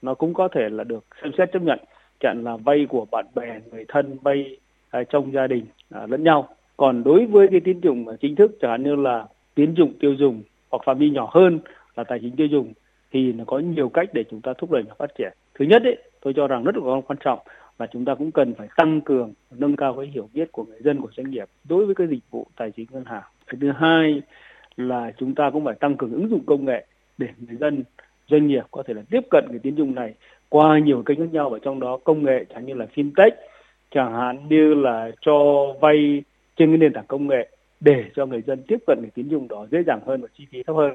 nó 0.01 0.13
cũng 0.13 0.33
có 0.33 0.47
thể 0.47 0.69
là 0.69 0.83
được 0.83 1.05
xem 1.23 1.31
xét 1.37 1.49
chấp 1.53 1.61
nhận 1.61 1.79
chẳng 2.19 2.43
là 2.43 2.57
vay 2.57 2.85
của 2.89 3.05
bạn 3.11 3.25
bè 3.35 3.59
người 3.71 3.85
thân 3.87 4.17
vay 4.21 4.57
trong 5.09 5.33
gia 5.33 5.47
đình 5.47 5.65
à, 5.89 6.05
lẫn 6.09 6.23
nhau 6.23 6.47
còn 6.77 7.03
đối 7.03 7.25
với 7.25 7.47
cái 7.51 7.59
tín 7.59 7.79
dụng 7.79 8.05
chính 8.21 8.35
thức 8.35 8.51
chẳng 8.61 8.71
hạn 8.71 8.83
như 8.83 8.95
là 8.95 9.25
tín 9.55 9.73
dụng 9.73 9.93
tiêu 9.99 10.13
dùng 10.13 10.43
hoặc 10.69 10.81
phạm 10.85 10.97
vi 10.97 11.09
nhỏ 11.09 11.29
hơn 11.33 11.59
là 11.95 12.03
tài 12.03 12.19
chính 12.21 12.35
tiêu 12.35 12.47
dùng 12.47 12.73
thì 13.11 13.33
nó 13.33 13.43
có 13.47 13.59
nhiều 13.59 13.89
cách 13.89 14.09
để 14.13 14.23
chúng 14.31 14.41
ta 14.41 14.53
thúc 14.57 14.71
đẩy 14.71 14.83
và 14.83 14.95
phát 14.97 15.15
triển. 15.17 15.33
Thứ 15.55 15.65
nhất 15.65 15.83
ấy, 15.83 15.97
tôi 16.21 16.33
cho 16.33 16.47
rằng 16.47 16.63
rất 16.63 16.77
là 16.77 17.01
quan 17.07 17.19
trọng 17.23 17.39
và 17.77 17.87
chúng 17.87 18.05
ta 18.05 18.15
cũng 18.15 18.31
cần 18.31 18.53
phải 18.53 18.67
tăng 18.77 19.01
cường 19.01 19.33
nâng 19.51 19.75
cao 19.75 19.93
cái 19.97 20.05
hiểu 20.05 20.29
biết 20.33 20.51
của 20.51 20.63
người 20.63 20.79
dân 20.83 21.01
của 21.01 21.09
doanh 21.17 21.31
nghiệp 21.31 21.45
đối 21.69 21.85
với 21.85 21.95
cái 21.95 22.07
dịch 22.07 22.23
vụ 22.31 22.47
tài 22.57 22.71
chính 22.71 22.87
ngân 22.91 23.05
hàng. 23.05 23.23
Cái 23.47 23.57
thứ 23.61 23.71
hai 23.71 24.21
là 24.77 25.11
chúng 25.17 25.35
ta 25.35 25.49
cũng 25.49 25.65
phải 25.65 25.75
tăng 25.75 25.97
cường 25.97 26.13
ứng 26.13 26.29
dụng 26.29 26.43
công 26.45 26.65
nghệ 26.65 26.85
để 27.17 27.27
người 27.37 27.57
dân 27.57 27.83
doanh 28.27 28.47
nghiệp 28.47 28.63
có 28.71 28.83
thể 28.83 28.93
là 28.93 29.01
tiếp 29.09 29.21
cận 29.29 29.45
cái 29.49 29.59
tín 29.59 29.75
dụng 29.75 29.95
này 29.95 30.13
qua 30.49 30.79
nhiều 30.79 31.03
kênh 31.03 31.17
khác 31.17 31.29
nhau 31.31 31.49
và 31.49 31.59
trong 31.61 31.79
đó 31.79 31.97
công 32.03 32.23
nghệ 32.23 32.45
chẳng 32.53 32.65
như 32.65 32.73
là 32.73 32.85
fintech 32.95 33.31
chẳng 33.91 34.13
hạn 34.13 34.47
như 34.49 34.73
là 34.73 35.11
cho 35.21 35.65
vay 35.81 36.23
trên 36.55 36.71
cái 36.71 36.77
nền 36.77 36.93
tảng 36.93 37.05
công 37.07 37.27
nghệ 37.27 37.49
để 37.79 38.05
cho 38.15 38.25
người 38.25 38.41
dân 38.41 38.63
tiếp 38.67 38.77
cận 38.87 38.97
cái 39.01 39.11
tín 39.13 39.29
dụng 39.29 39.47
đó 39.47 39.67
dễ 39.71 39.83
dàng 39.87 39.99
hơn 40.05 40.21
và 40.21 40.27
chi 40.37 40.45
phí 40.51 40.63
thấp 40.63 40.75
hơn 40.75 40.93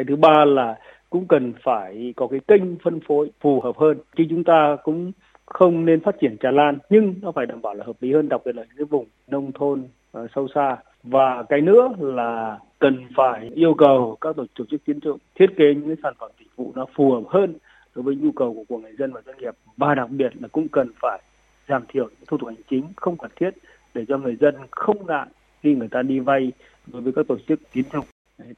cái 0.00 0.04
thứ 0.08 0.16
ba 0.16 0.44
là 0.44 0.78
cũng 1.10 1.26
cần 1.28 1.52
phải 1.62 2.14
có 2.16 2.26
cái 2.26 2.40
kênh 2.48 2.78
phân 2.78 3.00
phối 3.06 3.30
phù 3.40 3.60
hợp 3.60 3.76
hơn. 3.76 3.98
Chứ 4.16 4.24
chúng 4.30 4.44
ta 4.44 4.76
cũng 4.82 5.12
không 5.46 5.84
nên 5.84 6.00
phát 6.00 6.14
triển 6.20 6.36
tràn 6.36 6.54
lan 6.54 6.78
nhưng 6.90 7.14
nó 7.22 7.32
phải 7.32 7.46
đảm 7.46 7.62
bảo 7.62 7.74
là 7.74 7.84
hợp 7.84 7.96
lý 8.00 8.12
hơn 8.12 8.28
đặc 8.28 8.40
biệt 8.44 8.54
là 8.54 8.62
những 8.62 8.76
cái 8.76 8.84
vùng 8.84 9.06
nông 9.26 9.52
thôn 9.52 9.82
uh, 10.18 10.30
sâu 10.34 10.48
xa. 10.54 10.76
Và 11.02 11.42
cái 11.48 11.60
nữa 11.60 11.88
là 11.98 12.58
cần 12.78 12.96
phải 13.16 13.50
yêu 13.54 13.74
cầu 13.74 14.16
các 14.20 14.36
tổ 14.36 14.64
chức 14.70 14.84
tín 14.84 14.98
dụng 15.02 15.18
thiết 15.34 15.46
kế 15.56 15.74
những 15.74 15.86
cái 15.86 15.96
sản 16.02 16.14
phẩm 16.18 16.30
dịch 16.38 16.56
vụ 16.56 16.72
nó 16.74 16.86
phù 16.94 17.12
hợp 17.12 17.22
hơn 17.28 17.54
đối 17.94 18.02
với 18.02 18.14
nhu 18.14 18.32
cầu 18.32 18.54
của, 18.54 18.64
của 18.68 18.78
người 18.78 18.92
dân 18.98 19.12
và 19.12 19.20
doanh 19.26 19.38
nghiệp. 19.38 19.54
Và 19.76 19.94
đặc 19.94 20.10
biệt 20.10 20.32
là 20.40 20.48
cũng 20.48 20.68
cần 20.68 20.88
phải 21.02 21.20
giảm 21.68 21.82
thiểu 21.88 22.04
những 22.04 22.26
thủ 22.26 22.38
tục 22.38 22.48
hành 22.48 22.62
chính 22.70 22.84
không 22.96 23.16
cần 23.16 23.30
thiết 23.36 23.50
để 23.94 24.04
cho 24.08 24.18
người 24.18 24.36
dân 24.40 24.54
không 24.70 25.06
ngại 25.06 25.26
khi 25.62 25.74
người 25.74 25.88
ta 25.88 26.02
đi 26.02 26.18
vay 26.18 26.52
đối 26.92 27.02
với 27.02 27.12
các 27.12 27.26
tổ 27.28 27.36
chức 27.48 27.60
tín 27.72 27.84
dụng. 27.92 28.04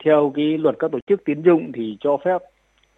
Theo 0.04 0.32
cái 0.34 0.58
luật 0.58 0.78
các 0.78 0.90
tổ 0.90 0.98
chức 1.06 1.24
tín 1.24 1.42
dụng 1.42 1.72
thì 1.72 1.96
cho 2.00 2.16
phép 2.16 2.38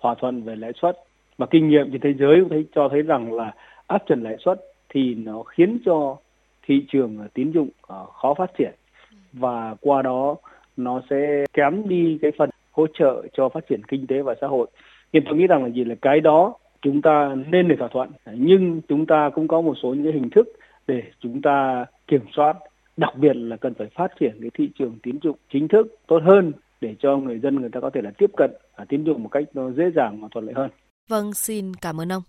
thỏa 0.00 0.14
thuận 0.14 0.42
về 0.42 0.56
lãi 0.56 0.72
suất. 0.82 0.96
Và 1.38 1.46
kinh 1.46 1.68
nghiệm 1.68 1.90
trên 1.92 2.00
thế 2.00 2.14
giới 2.18 2.40
cũng 2.40 2.48
thấy, 2.48 2.66
cho 2.74 2.88
thấy 2.88 3.02
rằng 3.02 3.32
là 3.32 3.54
áp 3.86 4.02
trần 4.06 4.22
lãi 4.22 4.36
suất 4.44 4.60
thì 4.88 5.14
nó 5.14 5.42
khiến 5.42 5.78
cho 5.84 6.16
thị 6.66 6.84
trường 6.88 7.18
à, 7.20 7.26
tín 7.34 7.50
dụng 7.50 7.68
à, 7.88 7.96
khó 8.12 8.34
phát 8.34 8.50
triển. 8.58 8.72
Và 9.32 9.74
qua 9.80 10.02
đó 10.02 10.36
nó 10.76 11.02
sẽ 11.10 11.44
kém 11.52 11.88
đi 11.88 12.18
cái 12.22 12.32
phần 12.38 12.50
hỗ 12.72 12.86
trợ 12.98 13.22
cho 13.32 13.48
phát 13.48 13.66
triển 13.68 13.84
kinh 13.84 14.06
tế 14.06 14.22
và 14.22 14.34
xã 14.40 14.46
hội. 14.46 14.66
Nhưng 15.12 15.22
tôi 15.26 15.36
nghĩ 15.36 15.46
rằng 15.46 15.62
là 15.62 15.68
gì 15.68 15.84
là 15.84 15.94
cái 16.02 16.20
đó 16.20 16.54
chúng 16.82 17.02
ta 17.02 17.34
nên 17.50 17.68
để 17.68 17.76
thỏa 17.76 17.88
thuận. 17.88 18.10
Nhưng 18.32 18.80
chúng 18.88 19.06
ta 19.06 19.30
cũng 19.34 19.48
có 19.48 19.60
một 19.60 19.74
số 19.82 19.94
những 19.94 20.04
cái 20.04 20.12
hình 20.12 20.30
thức 20.30 20.48
để 20.86 21.02
chúng 21.20 21.42
ta 21.42 21.86
kiểm 22.06 22.22
soát. 22.36 22.56
Đặc 22.96 23.16
biệt 23.16 23.36
là 23.36 23.56
cần 23.56 23.74
phải 23.74 23.86
phát 23.94 24.12
triển 24.20 24.38
cái 24.40 24.50
thị 24.54 24.70
trường 24.78 24.98
tín 25.02 25.18
dụng 25.22 25.36
chính 25.52 25.68
thức 25.68 25.96
tốt 26.06 26.22
hơn 26.22 26.52
để 26.84 26.94
cho 27.02 27.16
người 27.16 27.38
dân 27.42 27.60
người 27.60 27.70
ta 27.72 27.80
có 27.80 27.90
thể 27.94 28.00
là 28.02 28.10
tiếp 28.18 28.30
cận 28.36 28.50
à, 28.76 28.84
tín 28.88 29.04
dụng 29.04 29.22
một 29.22 29.28
cách 29.32 29.44
nó 29.54 29.70
dễ 29.70 29.84
dàng 29.96 30.18
và 30.22 30.28
thuận 30.32 30.44
lợi 30.44 30.54
hơn. 30.56 30.70
Vâng, 31.08 31.34
xin 31.34 31.74
cảm 31.74 32.00
ơn 32.00 32.12
ông. 32.12 32.22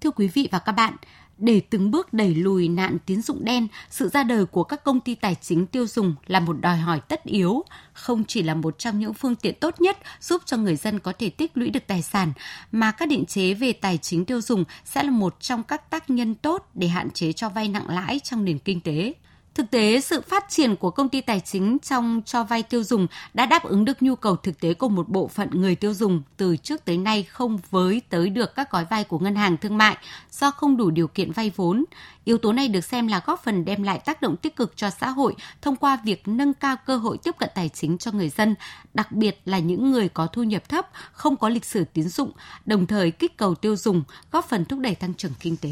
Thưa 0.00 0.10
quý 0.10 0.28
vị 0.34 0.48
và 0.52 0.58
các 0.58 0.72
bạn, 0.72 0.94
để 1.38 1.60
từng 1.70 1.90
bước 1.90 2.12
đẩy 2.12 2.34
lùi 2.34 2.68
nạn 2.68 2.96
tín 3.06 3.22
dụng 3.22 3.44
đen, 3.44 3.68
sự 3.90 4.08
ra 4.08 4.22
đời 4.22 4.46
của 4.46 4.64
các 4.64 4.84
công 4.84 5.00
ty 5.00 5.14
tài 5.14 5.34
chính 5.34 5.66
tiêu 5.66 5.86
dùng 5.86 6.14
là 6.26 6.40
một 6.40 6.56
đòi 6.60 6.76
hỏi 6.76 7.00
tất 7.08 7.24
yếu, 7.24 7.64
không 7.92 8.24
chỉ 8.24 8.42
là 8.42 8.54
một 8.54 8.78
trong 8.78 8.98
những 8.98 9.14
phương 9.14 9.36
tiện 9.36 9.54
tốt 9.60 9.80
nhất 9.80 9.96
giúp 10.20 10.42
cho 10.44 10.56
người 10.56 10.76
dân 10.76 10.98
có 10.98 11.12
thể 11.18 11.30
tích 11.30 11.52
lũy 11.54 11.70
được 11.70 11.86
tài 11.86 12.02
sản, 12.02 12.32
mà 12.72 12.92
các 12.92 13.08
định 13.08 13.26
chế 13.26 13.54
về 13.54 13.72
tài 13.72 13.98
chính 13.98 14.24
tiêu 14.24 14.40
dùng 14.40 14.64
sẽ 14.84 15.02
là 15.02 15.10
một 15.10 15.40
trong 15.40 15.62
các 15.62 15.90
tác 15.90 16.10
nhân 16.10 16.34
tốt 16.34 16.70
để 16.74 16.88
hạn 16.88 17.10
chế 17.10 17.32
cho 17.32 17.48
vay 17.48 17.68
nặng 17.68 17.88
lãi 17.88 18.20
trong 18.20 18.44
nền 18.44 18.58
kinh 18.58 18.80
tế. 18.80 19.12
Thực 19.54 19.70
tế, 19.70 20.00
sự 20.00 20.20
phát 20.20 20.44
triển 20.48 20.76
của 20.76 20.90
công 20.90 21.08
ty 21.08 21.20
tài 21.20 21.40
chính 21.40 21.78
trong 21.78 22.22
cho 22.24 22.44
vay 22.44 22.62
tiêu 22.62 22.84
dùng 22.84 23.06
đã 23.34 23.46
đáp 23.46 23.64
ứng 23.64 23.84
được 23.84 24.02
nhu 24.02 24.14
cầu 24.14 24.36
thực 24.36 24.60
tế 24.60 24.74
của 24.74 24.88
một 24.88 25.08
bộ 25.08 25.28
phận 25.28 25.48
người 25.52 25.74
tiêu 25.74 25.94
dùng 25.94 26.22
từ 26.36 26.56
trước 26.56 26.84
tới 26.84 26.96
nay 26.96 27.22
không 27.22 27.58
với 27.70 28.02
tới 28.08 28.30
được 28.30 28.54
các 28.54 28.70
gói 28.70 28.84
vay 28.90 29.04
của 29.04 29.18
ngân 29.18 29.34
hàng 29.34 29.56
thương 29.56 29.78
mại 29.78 29.96
do 30.30 30.50
không 30.50 30.76
đủ 30.76 30.90
điều 30.90 31.08
kiện 31.08 31.32
vay 31.32 31.52
vốn. 31.56 31.84
Yếu 32.24 32.38
tố 32.38 32.52
này 32.52 32.68
được 32.68 32.84
xem 32.84 33.06
là 33.06 33.22
góp 33.26 33.44
phần 33.44 33.64
đem 33.64 33.82
lại 33.82 33.98
tác 33.98 34.22
động 34.22 34.36
tích 34.36 34.56
cực 34.56 34.76
cho 34.76 34.90
xã 34.90 35.08
hội 35.08 35.34
thông 35.62 35.76
qua 35.76 35.98
việc 36.04 36.28
nâng 36.28 36.54
cao 36.54 36.76
cơ 36.86 36.96
hội 36.96 37.18
tiếp 37.18 37.34
cận 37.38 37.50
tài 37.54 37.68
chính 37.68 37.98
cho 37.98 38.12
người 38.12 38.28
dân, 38.28 38.54
đặc 38.94 39.12
biệt 39.12 39.40
là 39.44 39.58
những 39.58 39.90
người 39.90 40.08
có 40.08 40.26
thu 40.26 40.42
nhập 40.42 40.68
thấp, 40.68 40.88
không 41.12 41.36
có 41.36 41.48
lịch 41.48 41.64
sử 41.64 41.84
tín 41.84 42.08
dụng, 42.08 42.32
đồng 42.66 42.86
thời 42.86 43.10
kích 43.10 43.36
cầu 43.36 43.54
tiêu 43.54 43.76
dùng, 43.76 44.02
góp 44.32 44.48
phần 44.48 44.64
thúc 44.64 44.78
đẩy 44.78 44.94
tăng 44.94 45.14
trưởng 45.14 45.32
kinh 45.40 45.56
tế. 45.56 45.70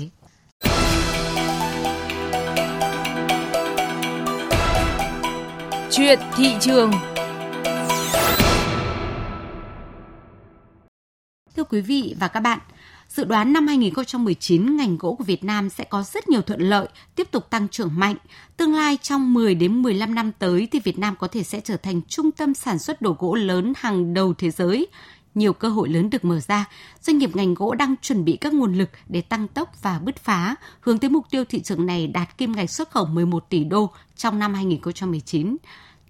Chuyện 5.90 6.18
thị 6.36 6.54
trường 6.60 6.90
Thưa 11.56 11.64
quý 11.64 11.80
vị 11.80 12.14
và 12.20 12.28
các 12.28 12.40
bạn, 12.40 12.58
dự 13.08 13.24
đoán 13.24 13.52
năm 13.52 13.66
2019 13.66 14.76
ngành 14.76 14.98
gỗ 14.98 15.14
của 15.14 15.24
Việt 15.24 15.44
Nam 15.44 15.70
sẽ 15.70 15.84
có 15.84 16.02
rất 16.02 16.28
nhiều 16.28 16.42
thuận 16.42 16.60
lợi, 16.60 16.88
tiếp 17.14 17.30
tục 17.30 17.50
tăng 17.50 17.68
trưởng 17.68 17.90
mạnh. 17.94 18.16
Tương 18.56 18.74
lai 18.74 18.98
trong 19.02 19.34
10 19.34 19.54
đến 19.54 19.82
15 19.82 20.14
năm 20.14 20.32
tới 20.38 20.68
thì 20.72 20.80
Việt 20.80 20.98
Nam 20.98 21.14
có 21.18 21.28
thể 21.28 21.42
sẽ 21.42 21.60
trở 21.60 21.76
thành 21.76 22.00
trung 22.08 22.30
tâm 22.30 22.54
sản 22.54 22.78
xuất 22.78 23.02
đồ 23.02 23.16
gỗ 23.18 23.34
lớn 23.34 23.72
hàng 23.76 24.14
đầu 24.14 24.34
thế 24.34 24.50
giới. 24.50 24.86
Nhiều 25.34 25.52
cơ 25.52 25.68
hội 25.68 25.88
lớn 25.88 26.10
được 26.10 26.24
mở 26.24 26.40
ra, 26.40 26.64
doanh 27.00 27.18
nghiệp 27.18 27.36
ngành 27.36 27.54
gỗ 27.54 27.74
đang 27.74 27.94
chuẩn 28.02 28.24
bị 28.24 28.36
các 28.36 28.54
nguồn 28.54 28.74
lực 28.74 28.90
để 29.08 29.20
tăng 29.20 29.48
tốc 29.48 29.82
và 29.82 29.98
bứt 29.98 30.16
phá, 30.16 30.54
hướng 30.80 30.98
tới 30.98 31.10
mục 31.10 31.26
tiêu 31.30 31.44
thị 31.44 31.60
trường 31.60 31.86
này 31.86 32.06
đạt 32.06 32.38
kim 32.38 32.52
ngạch 32.52 32.70
xuất 32.70 32.90
khẩu 32.90 33.06
11 33.06 33.44
tỷ 33.48 33.64
đô 33.64 33.90
trong 34.16 34.38
năm 34.38 34.54
2019 34.54 35.56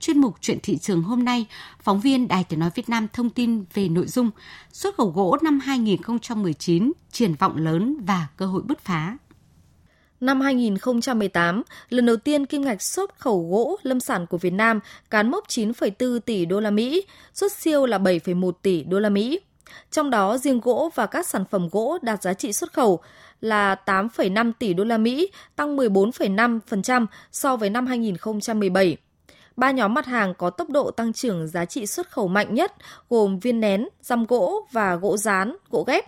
chuyên 0.00 0.18
mục 0.18 0.34
Chuyện 0.40 0.58
thị 0.62 0.78
trường 0.78 1.02
hôm 1.02 1.25
nay, 1.25 1.46
phóng 1.82 2.00
viên 2.00 2.28
Đài 2.28 2.44
Tiếng 2.44 2.60
Nói 2.60 2.70
Việt 2.75 2.88
Nam 2.88 3.06
thông 3.12 3.30
tin 3.30 3.64
về 3.75 3.88
nội 3.88 4.06
dung 4.06 4.30
xuất 4.72 4.96
khẩu 4.96 5.10
gỗ 5.10 5.37
năm 5.42 5.60
2019, 5.60 6.92
triển 7.12 7.34
vọng 7.34 7.56
lớn 7.56 7.96
và 8.04 8.26
cơ 8.37 8.46
hội 8.46 8.62
bứt 8.62 8.80
phá. 8.80 9.16
Năm 10.20 10.40
2018, 10.40 11.62
lần 11.88 12.06
đầu 12.06 12.16
tiên 12.16 12.46
kim 12.46 12.62
ngạch 12.62 12.82
xuất 12.82 13.18
khẩu 13.18 13.48
gỗ 13.50 13.76
lâm 13.82 14.00
sản 14.00 14.26
của 14.26 14.38
Việt 14.38 14.52
Nam 14.52 14.80
cán 15.10 15.30
mốc 15.30 15.48
9,4 15.48 16.20
tỷ 16.20 16.44
đô 16.44 16.60
la 16.60 16.70
Mỹ, 16.70 17.06
xuất 17.34 17.52
siêu 17.52 17.87
là 17.87 17.98
7,1 17.98 18.52
tỷ 18.62 18.84
đô 18.84 18.98
la 18.98 19.08
Mỹ. 19.08 19.40
Trong 19.90 20.10
đó, 20.10 20.38
riêng 20.38 20.60
gỗ 20.60 20.90
và 20.94 21.06
các 21.06 21.26
sản 21.26 21.44
phẩm 21.50 21.68
gỗ 21.72 21.98
đạt 22.02 22.22
giá 22.22 22.34
trị 22.34 22.52
xuất 22.52 22.72
khẩu 22.72 23.00
là 23.40 23.76
8,5 23.87 24.52
tỷ 24.58 24.75
đô 24.75 24.84
la 24.84 24.98
Mỹ, 24.98 25.30
tăng 25.56 25.76
14,5% 25.76 27.06
so 27.32 27.56
với 27.56 27.70
năm 27.70 27.87
2017 27.87 28.96
ba 29.58 29.70
nhóm 29.70 29.94
mặt 29.94 30.06
hàng 30.06 30.34
có 30.34 30.50
tốc 30.50 30.70
độ 30.70 30.90
tăng 30.90 31.12
trưởng 31.12 31.48
giá 31.48 31.64
trị 31.64 31.87
xuất 31.87 32.10
khẩu 32.10 32.28
mạnh 32.28 32.54
nhất 32.54 32.72
gồm 33.10 33.38
viên 33.38 33.60
nén, 33.60 33.88
răm 34.02 34.25
gỗ 34.25 34.66
và 34.72 34.96
gỗ 34.96 35.16
rán, 35.16 35.56
gỗ 35.70 35.84
ghép. 35.87 36.04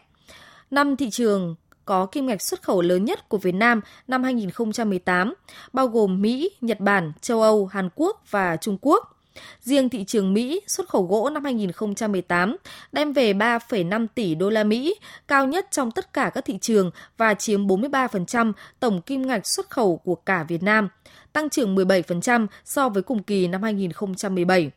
Năm 0.71 0.97
thị 0.97 1.11
trường 1.11 1.55
có 1.85 2.07
kim 2.07 2.27
ngạch 2.27 2.43
xuất 2.43 2.63
khẩu 2.63 2.83
lớn 2.83 3.05
nhất 3.05 3.29
của 3.29 3.39
Việt 3.39 3.55
Nam 3.55 3.81
năm 4.09 4.23
2018, 4.23 5.35
bao 5.73 5.87
gồm 5.87 6.23
Mỹ, 6.23 6.51
Nhật 6.61 6.81
Bản, 6.81 7.13
châu 7.21 7.43
Âu, 7.43 7.67
Hàn 7.67 7.89
Quốc 7.95 8.23
và 8.31 8.57
Trung 8.57 8.79
Quốc. 8.81 9.17
Riêng 9.61 9.89
thị 9.89 10.05
trường 10.05 10.35
Mỹ 10.35 10.61
xuất 10.67 10.89
khẩu 10.89 11.03
gỗ 11.07 11.31
năm 11.31 11.45
2018 11.45 12.57
đem 12.93 13.13
về 13.13 13.33
3,5 13.33 14.07
tỷ 14.15 14.35
đô 14.35 14.51
la 14.51 14.65
Mỹ, 14.65 14.95
cao 15.29 15.47
nhất 15.47 15.67
trong 15.71 15.91
tất 15.91 16.13
cả 16.13 16.31
các 16.35 16.45
thị 16.45 16.59
trường 16.61 16.91
và 17.17 17.35
chiếm 17.35 17.67
43% 17.67 18.53
tổng 18.81 19.03
kim 19.03 19.27
ngạch 19.27 19.47
xuất 19.47 19.71
khẩu 19.71 19.97
của 19.97 20.15
cả 20.15 20.45
Việt 20.49 20.63
Nam, 20.63 20.89
tăng 21.33 21.51
trưởng 21.51 21.77
17% 21.77 22.47
so 22.65 22.89
với 22.89 23.03
cùng 23.03 23.23
kỳ 23.23 23.49
năm 23.49 23.63
2017. 23.63 24.71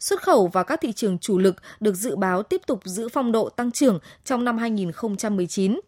Xuất 0.00 0.22
khẩu 0.22 0.46
vào 0.46 0.64
các 0.64 0.80
thị 0.80 0.92
trường 0.92 1.18
chủ 1.18 1.38
lực 1.38 1.56
được 1.80 1.94
dự 1.94 2.16
báo 2.16 2.42
tiếp 2.42 2.60
tục 2.66 2.80
giữ 2.84 3.08
phong 3.08 3.32
độ 3.32 3.48
tăng 3.48 3.70
trưởng 3.70 3.98
trong 4.24 4.44
năm 4.44 4.58
2019. 4.58 5.80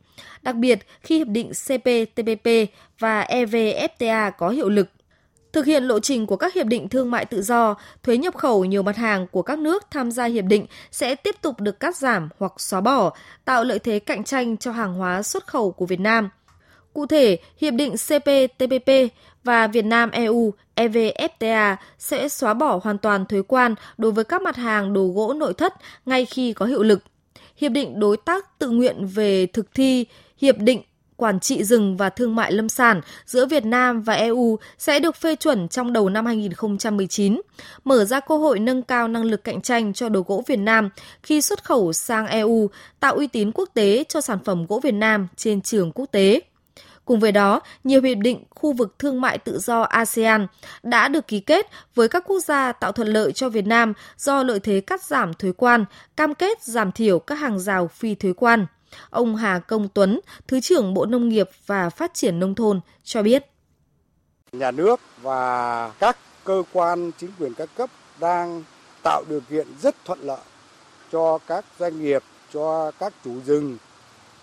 Đặc 0.42 0.56
biệt 0.56 0.78
khi 1.00 1.18
hiệp 1.18 1.28
định 1.28 1.50
CPTPP 1.50 2.48
và 2.98 3.26
EVFTA 3.28 4.30
có 4.38 4.48
hiệu 4.48 4.68
lực, 4.68 4.88
Thực 5.52 5.66
hiện 5.66 5.84
lộ 5.84 6.00
trình 6.00 6.26
của 6.26 6.36
các 6.36 6.54
hiệp 6.54 6.66
định 6.66 6.88
thương 6.88 7.10
mại 7.10 7.24
tự 7.24 7.42
do, 7.42 7.74
thuế 8.02 8.16
nhập 8.16 8.36
khẩu 8.36 8.64
nhiều 8.64 8.82
mặt 8.82 8.96
hàng 8.96 9.26
của 9.26 9.42
các 9.42 9.58
nước 9.58 9.86
tham 9.90 10.10
gia 10.10 10.24
hiệp 10.24 10.44
định 10.44 10.66
sẽ 10.90 11.14
tiếp 11.14 11.36
tục 11.42 11.60
được 11.60 11.80
cắt 11.80 11.96
giảm 11.96 12.28
hoặc 12.38 12.52
xóa 12.58 12.80
bỏ, 12.80 13.12
tạo 13.44 13.64
lợi 13.64 13.78
thế 13.78 13.98
cạnh 13.98 14.24
tranh 14.24 14.56
cho 14.56 14.72
hàng 14.72 14.94
hóa 14.94 15.22
xuất 15.22 15.46
khẩu 15.46 15.70
của 15.70 15.86
Việt 15.86 16.00
Nam. 16.00 16.28
Cụ 16.92 17.06
thể, 17.06 17.38
Hiệp 17.58 17.74
định 17.74 17.92
CPTPP 17.92 18.90
và 19.44 19.66
Việt 19.66 19.84
Nam 19.84 20.10
EU 20.10 20.54
EVFTA 20.76 21.76
sẽ 21.98 22.28
xóa 22.28 22.54
bỏ 22.54 22.80
hoàn 22.82 22.98
toàn 22.98 23.26
thuế 23.26 23.42
quan 23.48 23.74
đối 23.98 24.12
với 24.12 24.24
các 24.24 24.42
mặt 24.42 24.56
hàng 24.56 24.92
đồ 24.92 25.06
gỗ 25.14 25.32
nội 25.32 25.54
thất 25.54 25.74
ngay 26.06 26.24
khi 26.24 26.52
có 26.52 26.66
hiệu 26.66 26.82
lực. 26.82 27.02
Hiệp 27.56 27.72
định 27.72 28.00
đối 28.00 28.16
tác 28.16 28.58
tự 28.58 28.70
nguyện 28.70 29.06
về 29.06 29.46
thực 29.46 29.74
thi 29.74 30.06
Hiệp 30.36 30.58
định 30.58 30.82
quản 31.16 31.40
trị 31.40 31.64
rừng 31.64 31.96
và 31.96 32.10
thương 32.10 32.34
mại 32.34 32.52
lâm 32.52 32.68
sản 32.68 33.00
giữa 33.26 33.46
Việt 33.46 33.64
Nam 33.64 34.02
và 34.02 34.14
EU 34.14 34.58
sẽ 34.78 35.00
được 35.00 35.16
phê 35.16 35.36
chuẩn 35.36 35.68
trong 35.68 35.92
đầu 35.92 36.08
năm 36.08 36.26
2019, 36.26 37.40
mở 37.84 38.04
ra 38.04 38.20
cơ 38.20 38.36
hội 38.36 38.58
nâng 38.58 38.82
cao 38.82 39.08
năng 39.08 39.24
lực 39.24 39.44
cạnh 39.44 39.60
tranh 39.60 39.92
cho 39.92 40.08
đồ 40.08 40.24
gỗ 40.26 40.42
Việt 40.46 40.58
Nam 40.58 40.90
khi 41.22 41.42
xuất 41.42 41.64
khẩu 41.64 41.92
sang 41.92 42.26
EU, 42.26 42.70
tạo 43.00 43.14
uy 43.14 43.26
tín 43.26 43.52
quốc 43.52 43.68
tế 43.74 44.04
cho 44.08 44.20
sản 44.20 44.38
phẩm 44.44 44.66
gỗ 44.68 44.80
Việt 44.82 44.94
Nam 44.94 45.28
trên 45.36 45.60
trường 45.60 45.92
quốc 45.92 46.06
tế. 46.12 46.40
Cùng 47.04 47.20
với 47.20 47.32
đó, 47.32 47.60
nhiều 47.84 48.02
hiệp 48.02 48.18
định 48.18 48.44
khu 48.50 48.72
vực 48.72 48.98
thương 48.98 49.20
mại 49.20 49.38
tự 49.38 49.58
do 49.58 49.82
ASEAN 49.82 50.46
đã 50.82 51.08
được 51.08 51.26
ký 51.26 51.40
kết 51.40 51.66
với 51.94 52.08
các 52.08 52.24
quốc 52.26 52.40
gia 52.40 52.72
tạo 52.72 52.92
thuận 52.92 53.08
lợi 53.08 53.32
cho 53.32 53.48
Việt 53.48 53.66
Nam 53.66 53.92
do 54.16 54.42
lợi 54.42 54.60
thế 54.60 54.80
cắt 54.80 55.04
giảm 55.04 55.34
thuế 55.34 55.52
quan, 55.52 55.84
cam 56.16 56.34
kết 56.34 56.62
giảm 56.62 56.92
thiểu 56.92 57.18
các 57.18 57.34
hàng 57.34 57.58
rào 57.58 57.88
phi 57.88 58.14
thuế 58.14 58.32
quan. 58.32 58.66
Ông 59.10 59.36
Hà 59.36 59.58
Công 59.58 59.88
Tuấn, 59.88 60.20
Thứ 60.48 60.60
trưởng 60.60 60.94
Bộ 60.94 61.06
Nông 61.06 61.28
nghiệp 61.28 61.50
và 61.66 61.90
Phát 61.90 62.14
triển 62.14 62.40
Nông 62.40 62.54
thôn 62.54 62.80
cho 63.04 63.22
biết. 63.22 63.46
Nhà 64.52 64.70
nước 64.70 65.00
và 65.22 65.90
các 65.98 66.16
cơ 66.44 66.62
quan 66.72 67.10
chính 67.18 67.30
quyền 67.38 67.54
các 67.54 67.68
cấp 67.76 67.90
đang 68.20 68.62
tạo 69.02 69.24
điều 69.28 69.40
kiện 69.50 69.66
rất 69.82 69.96
thuận 70.04 70.18
lợi 70.22 70.40
cho 71.12 71.38
các 71.38 71.64
doanh 71.78 72.02
nghiệp, 72.02 72.22
cho 72.52 72.90
các 72.98 73.12
chủ 73.24 73.40
rừng 73.46 73.76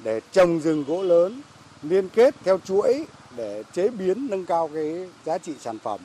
để 0.03 0.21
trồng 0.31 0.59
rừng 0.59 0.83
gỗ 0.87 1.03
lớn 1.03 1.41
liên 1.83 2.09
kết 2.09 2.35
theo 2.43 2.59
chuỗi 2.65 3.05
để 3.37 3.63
chế 3.73 3.89
biến 3.89 4.27
nâng 4.29 4.45
cao 4.45 4.69
cái 4.73 5.09
giá 5.25 5.37
trị 5.37 5.53
sản 5.59 5.79
phẩm. 5.79 5.99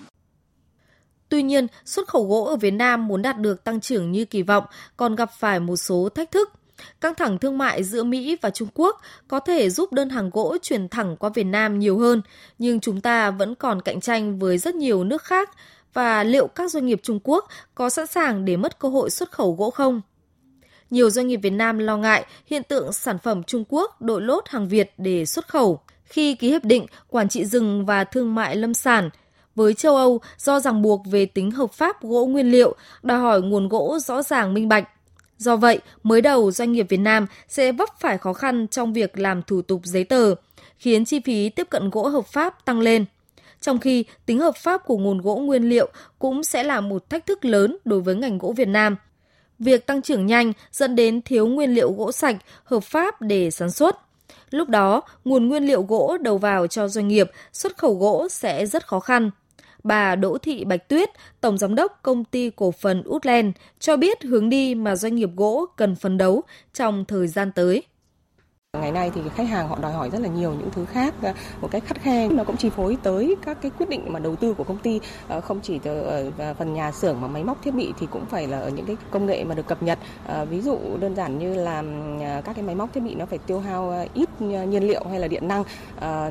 Tuy 1.28 1.42
nhiên, 1.42 1.66
xuất 1.84 2.08
khẩu 2.08 2.26
gỗ 2.26 2.44
ở 2.44 2.56
Việt 2.56 2.70
Nam 2.70 3.06
muốn 3.06 3.22
đạt 3.22 3.38
được 3.38 3.64
tăng 3.64 3.80
trưởng 3.80 4.12
như 4.12 4.24
kỳ 4.24 4.42
vọng 4.42 4.64
còn 4.96 5.14
gặp 5.14 5.30
phải 5.38 5.60
một 5.60 5.76
số 5.76 6.08
thách 6.14 6.30
thức. 6.30 6.52
Căng 7.00 7.14
thẳng 7.14 7.38
thương 7.38 7.58
mại 7.58 7.84
giữa 7.84 8.04
Mỹ 8.04 8.36
và 8.42 8.50
Trung 8.50 8.68
Quốc 8.74 9.00
có 9.28 9.40
thể 9.40 9.70
giúp 9.70 9.92
đơn 9.92 10.10
hàng 10.10 10.30
gỗ 10.30 10.56
chuyển 10.62 10.88
thẳng 10.88 11.16
qua 11.16 11.30
Việt 11.34 11.44
Nam 11.44 11.78
nhiều 11.78 11.98
hơn, 11.98 12.22
nhưng 12.58 12.80
chúng 12.80 13.00
ta 13.00 13.30
vẫn 13.30 13.54
còn 13.54 13.82
cạnh 13.82 14.00
tranh 14.00 14.38
với 14.38 14.58
rất 14.58 14.74
nhiều 14.74 15.04
nước 15.04 15.22
khác 15.22 15.50
và 15.92 16.24
liệu 16.24 16.46
các 16.46 16.70
doanh 16.70 16.86
nghiệp 16.86 17.00
Trung 17.02 17.20
Quốc 17.24 17.48
có 17.74 17.90
sẵn 17.90 18.06
sàng 18.06 18.44
để 18.44 18.56
mất 18.56 18.78
cơ 18.78 18.88
hội 18.88 19.10
xuất 19.10 19.32
khẩu 19.32 19.54
gỗ 19.54 19.70
không? 19.70 20.00
Nhiều 20.94 21.10
doanh 21.10 21.26
nghiệp 21.26 21.36
Việt 21.36 21.50
Nam 21.50 21.78
lo 21.78 21.96
ngại 21.96 22.24
hiện 22.46 22.62
tượng 22.62 22.92
sản 22.92 23.18
phẩm 23.18 23.42
Trung 23.42 23.64
Quốc 23.68 24.02
đội 24.02 24.22
lốt 24.22 24.48
hàng 24.48 24.68
Việt 24.68 24.92
để 24.98 25.26
xuất 25.26 25.48
khẩu. 25.48 25.80
Khi 26.04 26.34
ký 26.34 26.48
hiệp 26.48 26.64
định 26.64 26.86
quản 27.08 27.28
trị 27.28 27.44
rừng 27.44 27.86
và 27.86 28.04
thương 28.04 28.34
mại 28.34 28.56
lâm 28.56 28.74
sản 28.74 29.10
với 29.54 29.74
châu 29.74 29.96
Âu 29.96 30.20
do 30.38 30.60
ràng 30.60 30.82
buộc 30.82 31.02
về 31.10 31.26
tính 31.26 31.50
hợp 31.50 31.72
pháp 31.72 32.02
gỗ 32.02 32.26
nguyên 32.26 32.50
liệu, 32.50 32.74
đòi 33.02 33.18
hỏi 33.18 33.42
nguồn 33.42 33.68
gỗ 33.68 33.98
rõ 34.04 34.22
ràng 34.22 34.54
minh 34.54 34.68
bạch. 34.68 34.88
Do 35.38 35.56
vậy, 35.56 35.80
mới 36.02 36.20
đầu 36.20 36.50
doanh 36.50 36.72
nghiệp 36.72 36.86
Việt 36.88 37.00
Nam 37.00 37.26
sẽ 37.48 37.72
vấp 37.72 37.88
phải 38.00 38.18
khó 38.18 38.32
khăn 38.32 38.66
trong 38.68 38.92
việc 38.92 39.18
làm 39.18 39.42
thủ 39.42 39.62
tục 39.62 39.80
giấy 39.84 40.04
tờ, 40.04 40.34
khiến 40.78 41.04
chi 41.04 41.20
phí 41.24 41.48
tiếp 41.48 41.66
cận 41.70 41.90
gỗ 41.90 42.08
hợp 42.08 42.26
pháp 42.26 42.64
tăng 42.64 42.80
lên. 42.80 43.04
Trong 43.60 43.78
khi 43.78 44.04
tính 44.26 44.38
hợp 44.38 44.56
pháp 44.56 44.84
của 44.84 44.96
nguồn 44.98 45.20
gỗ 45.20 45.36
nguyên 45.36 45.68
liệu 45.68 45.88
cũng 46.18 46.44
sẽ 46.44 46.62
là 46.62 46.80
một 46.80 47.10
thách 47.10 47.26
thức 47.26 47.44
lớn 47.44 47.76
đối 47.84 48.00
với 48.00 48.14
ngành 48.14 48.38
gỗ 48.38 48.54
Việt 48.56 48.68
Nam. 48.68 48.96
Việc 49.58 49.86
tăng 49.86 50.02
trưởng 50.02 50.26
nhanh 50.26 50.52
dẫn 50.72 50.96
đến 50.96 51.22
thiếu 51.22 51.46
nguyên 51.46 51.70
liệu 51.70 51.92
gỗ 51.92 52.12
sạch, 52.12 52.36
hợp 52.64 52.84
pháp 52.84 53.22
để 53.22 53.50
sản 53.50 53.70
xuất. 53.70 53.96
Lúc 54.50 54.68
đó, 54.68 55.02
nguồn 55.24 55.48
nguyên 55.48 55.66
liệu 55.66 55.82
gỗ 55.82 56.16
đầu 56.20 56.38
vào 56.38 56.66
cho 56.66 56.88
doanh 56.88 57.08
nghiệp 57.08 57.30
xuất 57.52 57.76
khẩu 57.76 57.94
gỗ 57.94 58.28
sẽ 58.30 58.66
rất 58.66 58.86
khó 58.86 59.00
khăn. 59.00 59.30
Bà 59.84 60.16
Đỗ 60.16 60.38
Thị 60.38 60.64
Bạch 60.64 60.88
Tuyết, 60.88 61.10
Tổng 61.40 61.58
Giám 61.58 61.74
đốc 61.74 61.98
Công 62.02 62.24
ty 62.24 62.50
Cổ 62.50 62.70
phần 62.70 63.02
Utland, 63.08 63.54
cho 63.80 63.96
biết 63.96 64.22
hướng 64.22 64.48
đi 64.48 64.74
mà 64.74 64.96
doanh 64.96 65.14
nghiệp 65.14 65.30
gỗ 65.36 65.66
cần 65.76 65.94
phấn 65.94 66.18
đấu 66.18 66.42
trong 66.74 67.04
thời 67.04 67.28
gian 67.28 67.52
tới. 67.52 67.82
Ngày 68.80 68.92
nay 68.92 69.10
thì 69.14 69.20
khách 69.34 69.48
hàng 69.48 69.68
họ 69.68 69.78
đòi 69.82 69.92
hỏi 69.92 70.10
rất 70.10 70.20
là 70.20 70.28
nhiều 70.28 70.54
những 70.58 70.70
thứ 70.70 70.84
khác 70.84 71.14
ờ, 71.22 71.32
một 71.60 71.68
cách 71.70 71.82
khắt 71.86 72.00
khe. 72.00 72.28
Nó 72.28 72.44
cũng 72.44 72.56
chi 72.56 72.70
phối 72.70 72.96
tới 73.02 73.36
các 73.44 73.58
cái 73.62 73.70
quyết 73.78 73.88
định 73.88 74.02
mà 74.06 74.18
đầu 74.18 74.36
tư 74.36 74.54
của 74.54 74.64
công 74.64 74.78
ty 74.78 75.00
ờ, 75.28 75.40
không 75.40 75.60
chỉ 75.60 75.80
ở 75.84 76.30
ờ, 76.38 76.54
phần 76.58 76.74
nhà 76.74 76.92
xưởng 76.92 77.20
mà 77.20 77.28
máy 77.28 77.44
móc 77.44 77.62
thiết 77.62 77.74
bị 77.74 77.92
thì 78.00 78.06
cũng 78.10 78.26
phải 78.26 78.46
là 78.46 78.58
ở 78.58 78.68
những 78.68 78.86
cái 78.86 78.96
công 79.10 79.26
nghệ 79.26 79.44
mà 79.44 79.54
được 79.54 79.66
cập 79.66 79.82
nhật. 79.82 79.98
Ví 80.50 80.60
dụ 80.60 80.78
đơn 81.00 81.14
giản 81.14 81.38
như 81.38 81.54
là 81.54 81.82
các 82.44 82.52
cái 82.56 82.64
máy 82.64 82.74
móc 82.74 82.92
thiết 82.94 83.00
bị 83.00 83.14
nó 83.14 83.26
phải 83.26 83.38
tiêu 83.38 83.60
hao 83.60 84.06
ít 84.14 84.40
nhiên 84.40 84.86
liệu 84.86 85.04
hay 85.10 85.20
là 85.20 85.28
điện 85.28 85.48
năng 85.48 85.64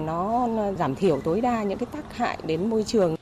nó 0.05 0.47
giảm 0.77 0.95
thiểu 0.95 1.21
tối 1.21 1.41
đa 1.41 1.63
những 1.63 1.77
cái 1.77 1.87
tác 1.91 2.17
hại 2.17 2.37
đến 2.43 2.69
môi 2.69 2.83
trường 2.83 3.15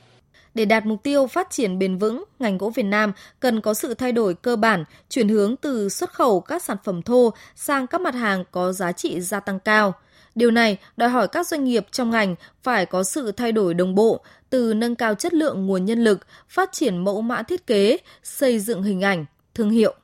để 0.54 0.64
đạt 0.64 0.86
mục 0.86 1.02
tiêu 1.02 1.26
phát 1.26 1.50
triển 1.50 1.78
bền 1.78 1.98
vững, 1.98 2.24
ngành 2.38 2.58
gỗ 2.58 2.70
Việt 2.70 2.82
Nam 2.82 3.12
cần 3.40 3.60
có 3.60 3.74
sự 3.74 3.94
thay 3.94 4.12
đổi 4.12 4.34
cơ 4.34 4.56
bản, 4.56 4.84
chuyển 5.08 5.28
hướng 5.28 5.56
từ 5.56 5.88
xuất 5.88 6.12
khẩu 6.12 6.40
các 6.40 6.62
sản 6.62 6.76
phẩm 6.84 7.02
thô 7.02 7.32
sang 7.56 7.86
các 7.86 8.00
mặt 8.00 8.14
hàng 8.14 8.44
có 8.50 8.72
giá 8.72 8.92
trị 8.92 9.20
gia 9.20 9.40
tăng 9.40 9.60
cao. 9.60 9.94
Điều 10.34 10.50
này 10.50 10.76
đòi 10.96 11.08
hỏi 11.08 11.28
các 11.28 11.46
doanh 11.46 11.64
nghiệp 11.64 11.86
trong 11.90 12.10
ngành 12.10 12.34
phải 12.62 12.86
có 12.86 13.02
sự 13.02 13.32
thay 13.32 13.52
đổi 13.52 13.74
đồng 13.74 13.94
bộ 13.94 14.20
từ 14.50 14.74
nâng 14.74 14.94
cao 14.94 15.14
chất 15.14 15.34
lượng 15.34 15.66
nguồn 15.66 15.84
nhân 15.84 16.04
lực, 16.04 16.26
phát 16.48 16.72
triển 16.72 17.04
mẫu 17.04 17.22
mã 17.22 17.42
thiết 17.42 17.66
kế, 17.66 17.96
xây 18.22 18.58
dựng 18.58 18.82
hình 18.82 19.00
ảnh, 19.00 19.24
thương 19.54 19.70
hiệu. 19.70 19.94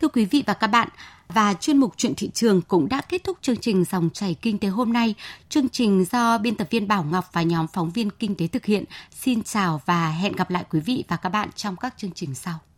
Thưa 0.00 0.08
quý 0.08 0.24
vị 0.24 0.44
và 0.46 0.54
các 0.54 0.66
bạn, 0.66 0.88
và 1.28 1.54
chuyên 1.54 1.76
mục 1.76 1.94
chuyện 1.96 2.14
thị 2.14 2.30
trường 2.34 2.62
cũng 2.62 2.88
đã 2.88 3.00
kết 3.00 3.24
thúc 3.24 3.38
chương 3.42 3.56
trình 3.56 3.84
dòng 3.84 4.10
chảy 4.10 4.34
kinh 4.34 4.58
tế 4.58 4.68
hôm 4.68 4.92
nay. 4.92 5.14
Chương 5.48 5.68
trình 5.68 6.04
do 6.04 6.38
biên 6.38 6.54
tập 6.54 6.66
viên 6.70 6.88
Bảo 6.88 7.04
Ngọc 7.04 7.24
và 7.32 7.42
nhóm 7.42 7.66
phóng 7.72 7.90
viên 7.90 8.10
kinh 8.10 8.34
tế 8.34 8.46
thực 8.46 8.64
hiện. 8.64 8.84
Xin 9.20 9.42
chào 9.42 9.80
và 9.86 10.10
hẹn 10.10 10.32
gặp 10.32 10.50
lại 10.50 10.64
quý 10.70 10.80
vị 10.80 11.04
và 11.08 11.16
các 11.16 11.28
bạn 11.28 11.48
trong 11.56 11.76
các 11.76 11.94
chương 11.96 12.12
trình 12.14 12.34
sau. 12.34 12.69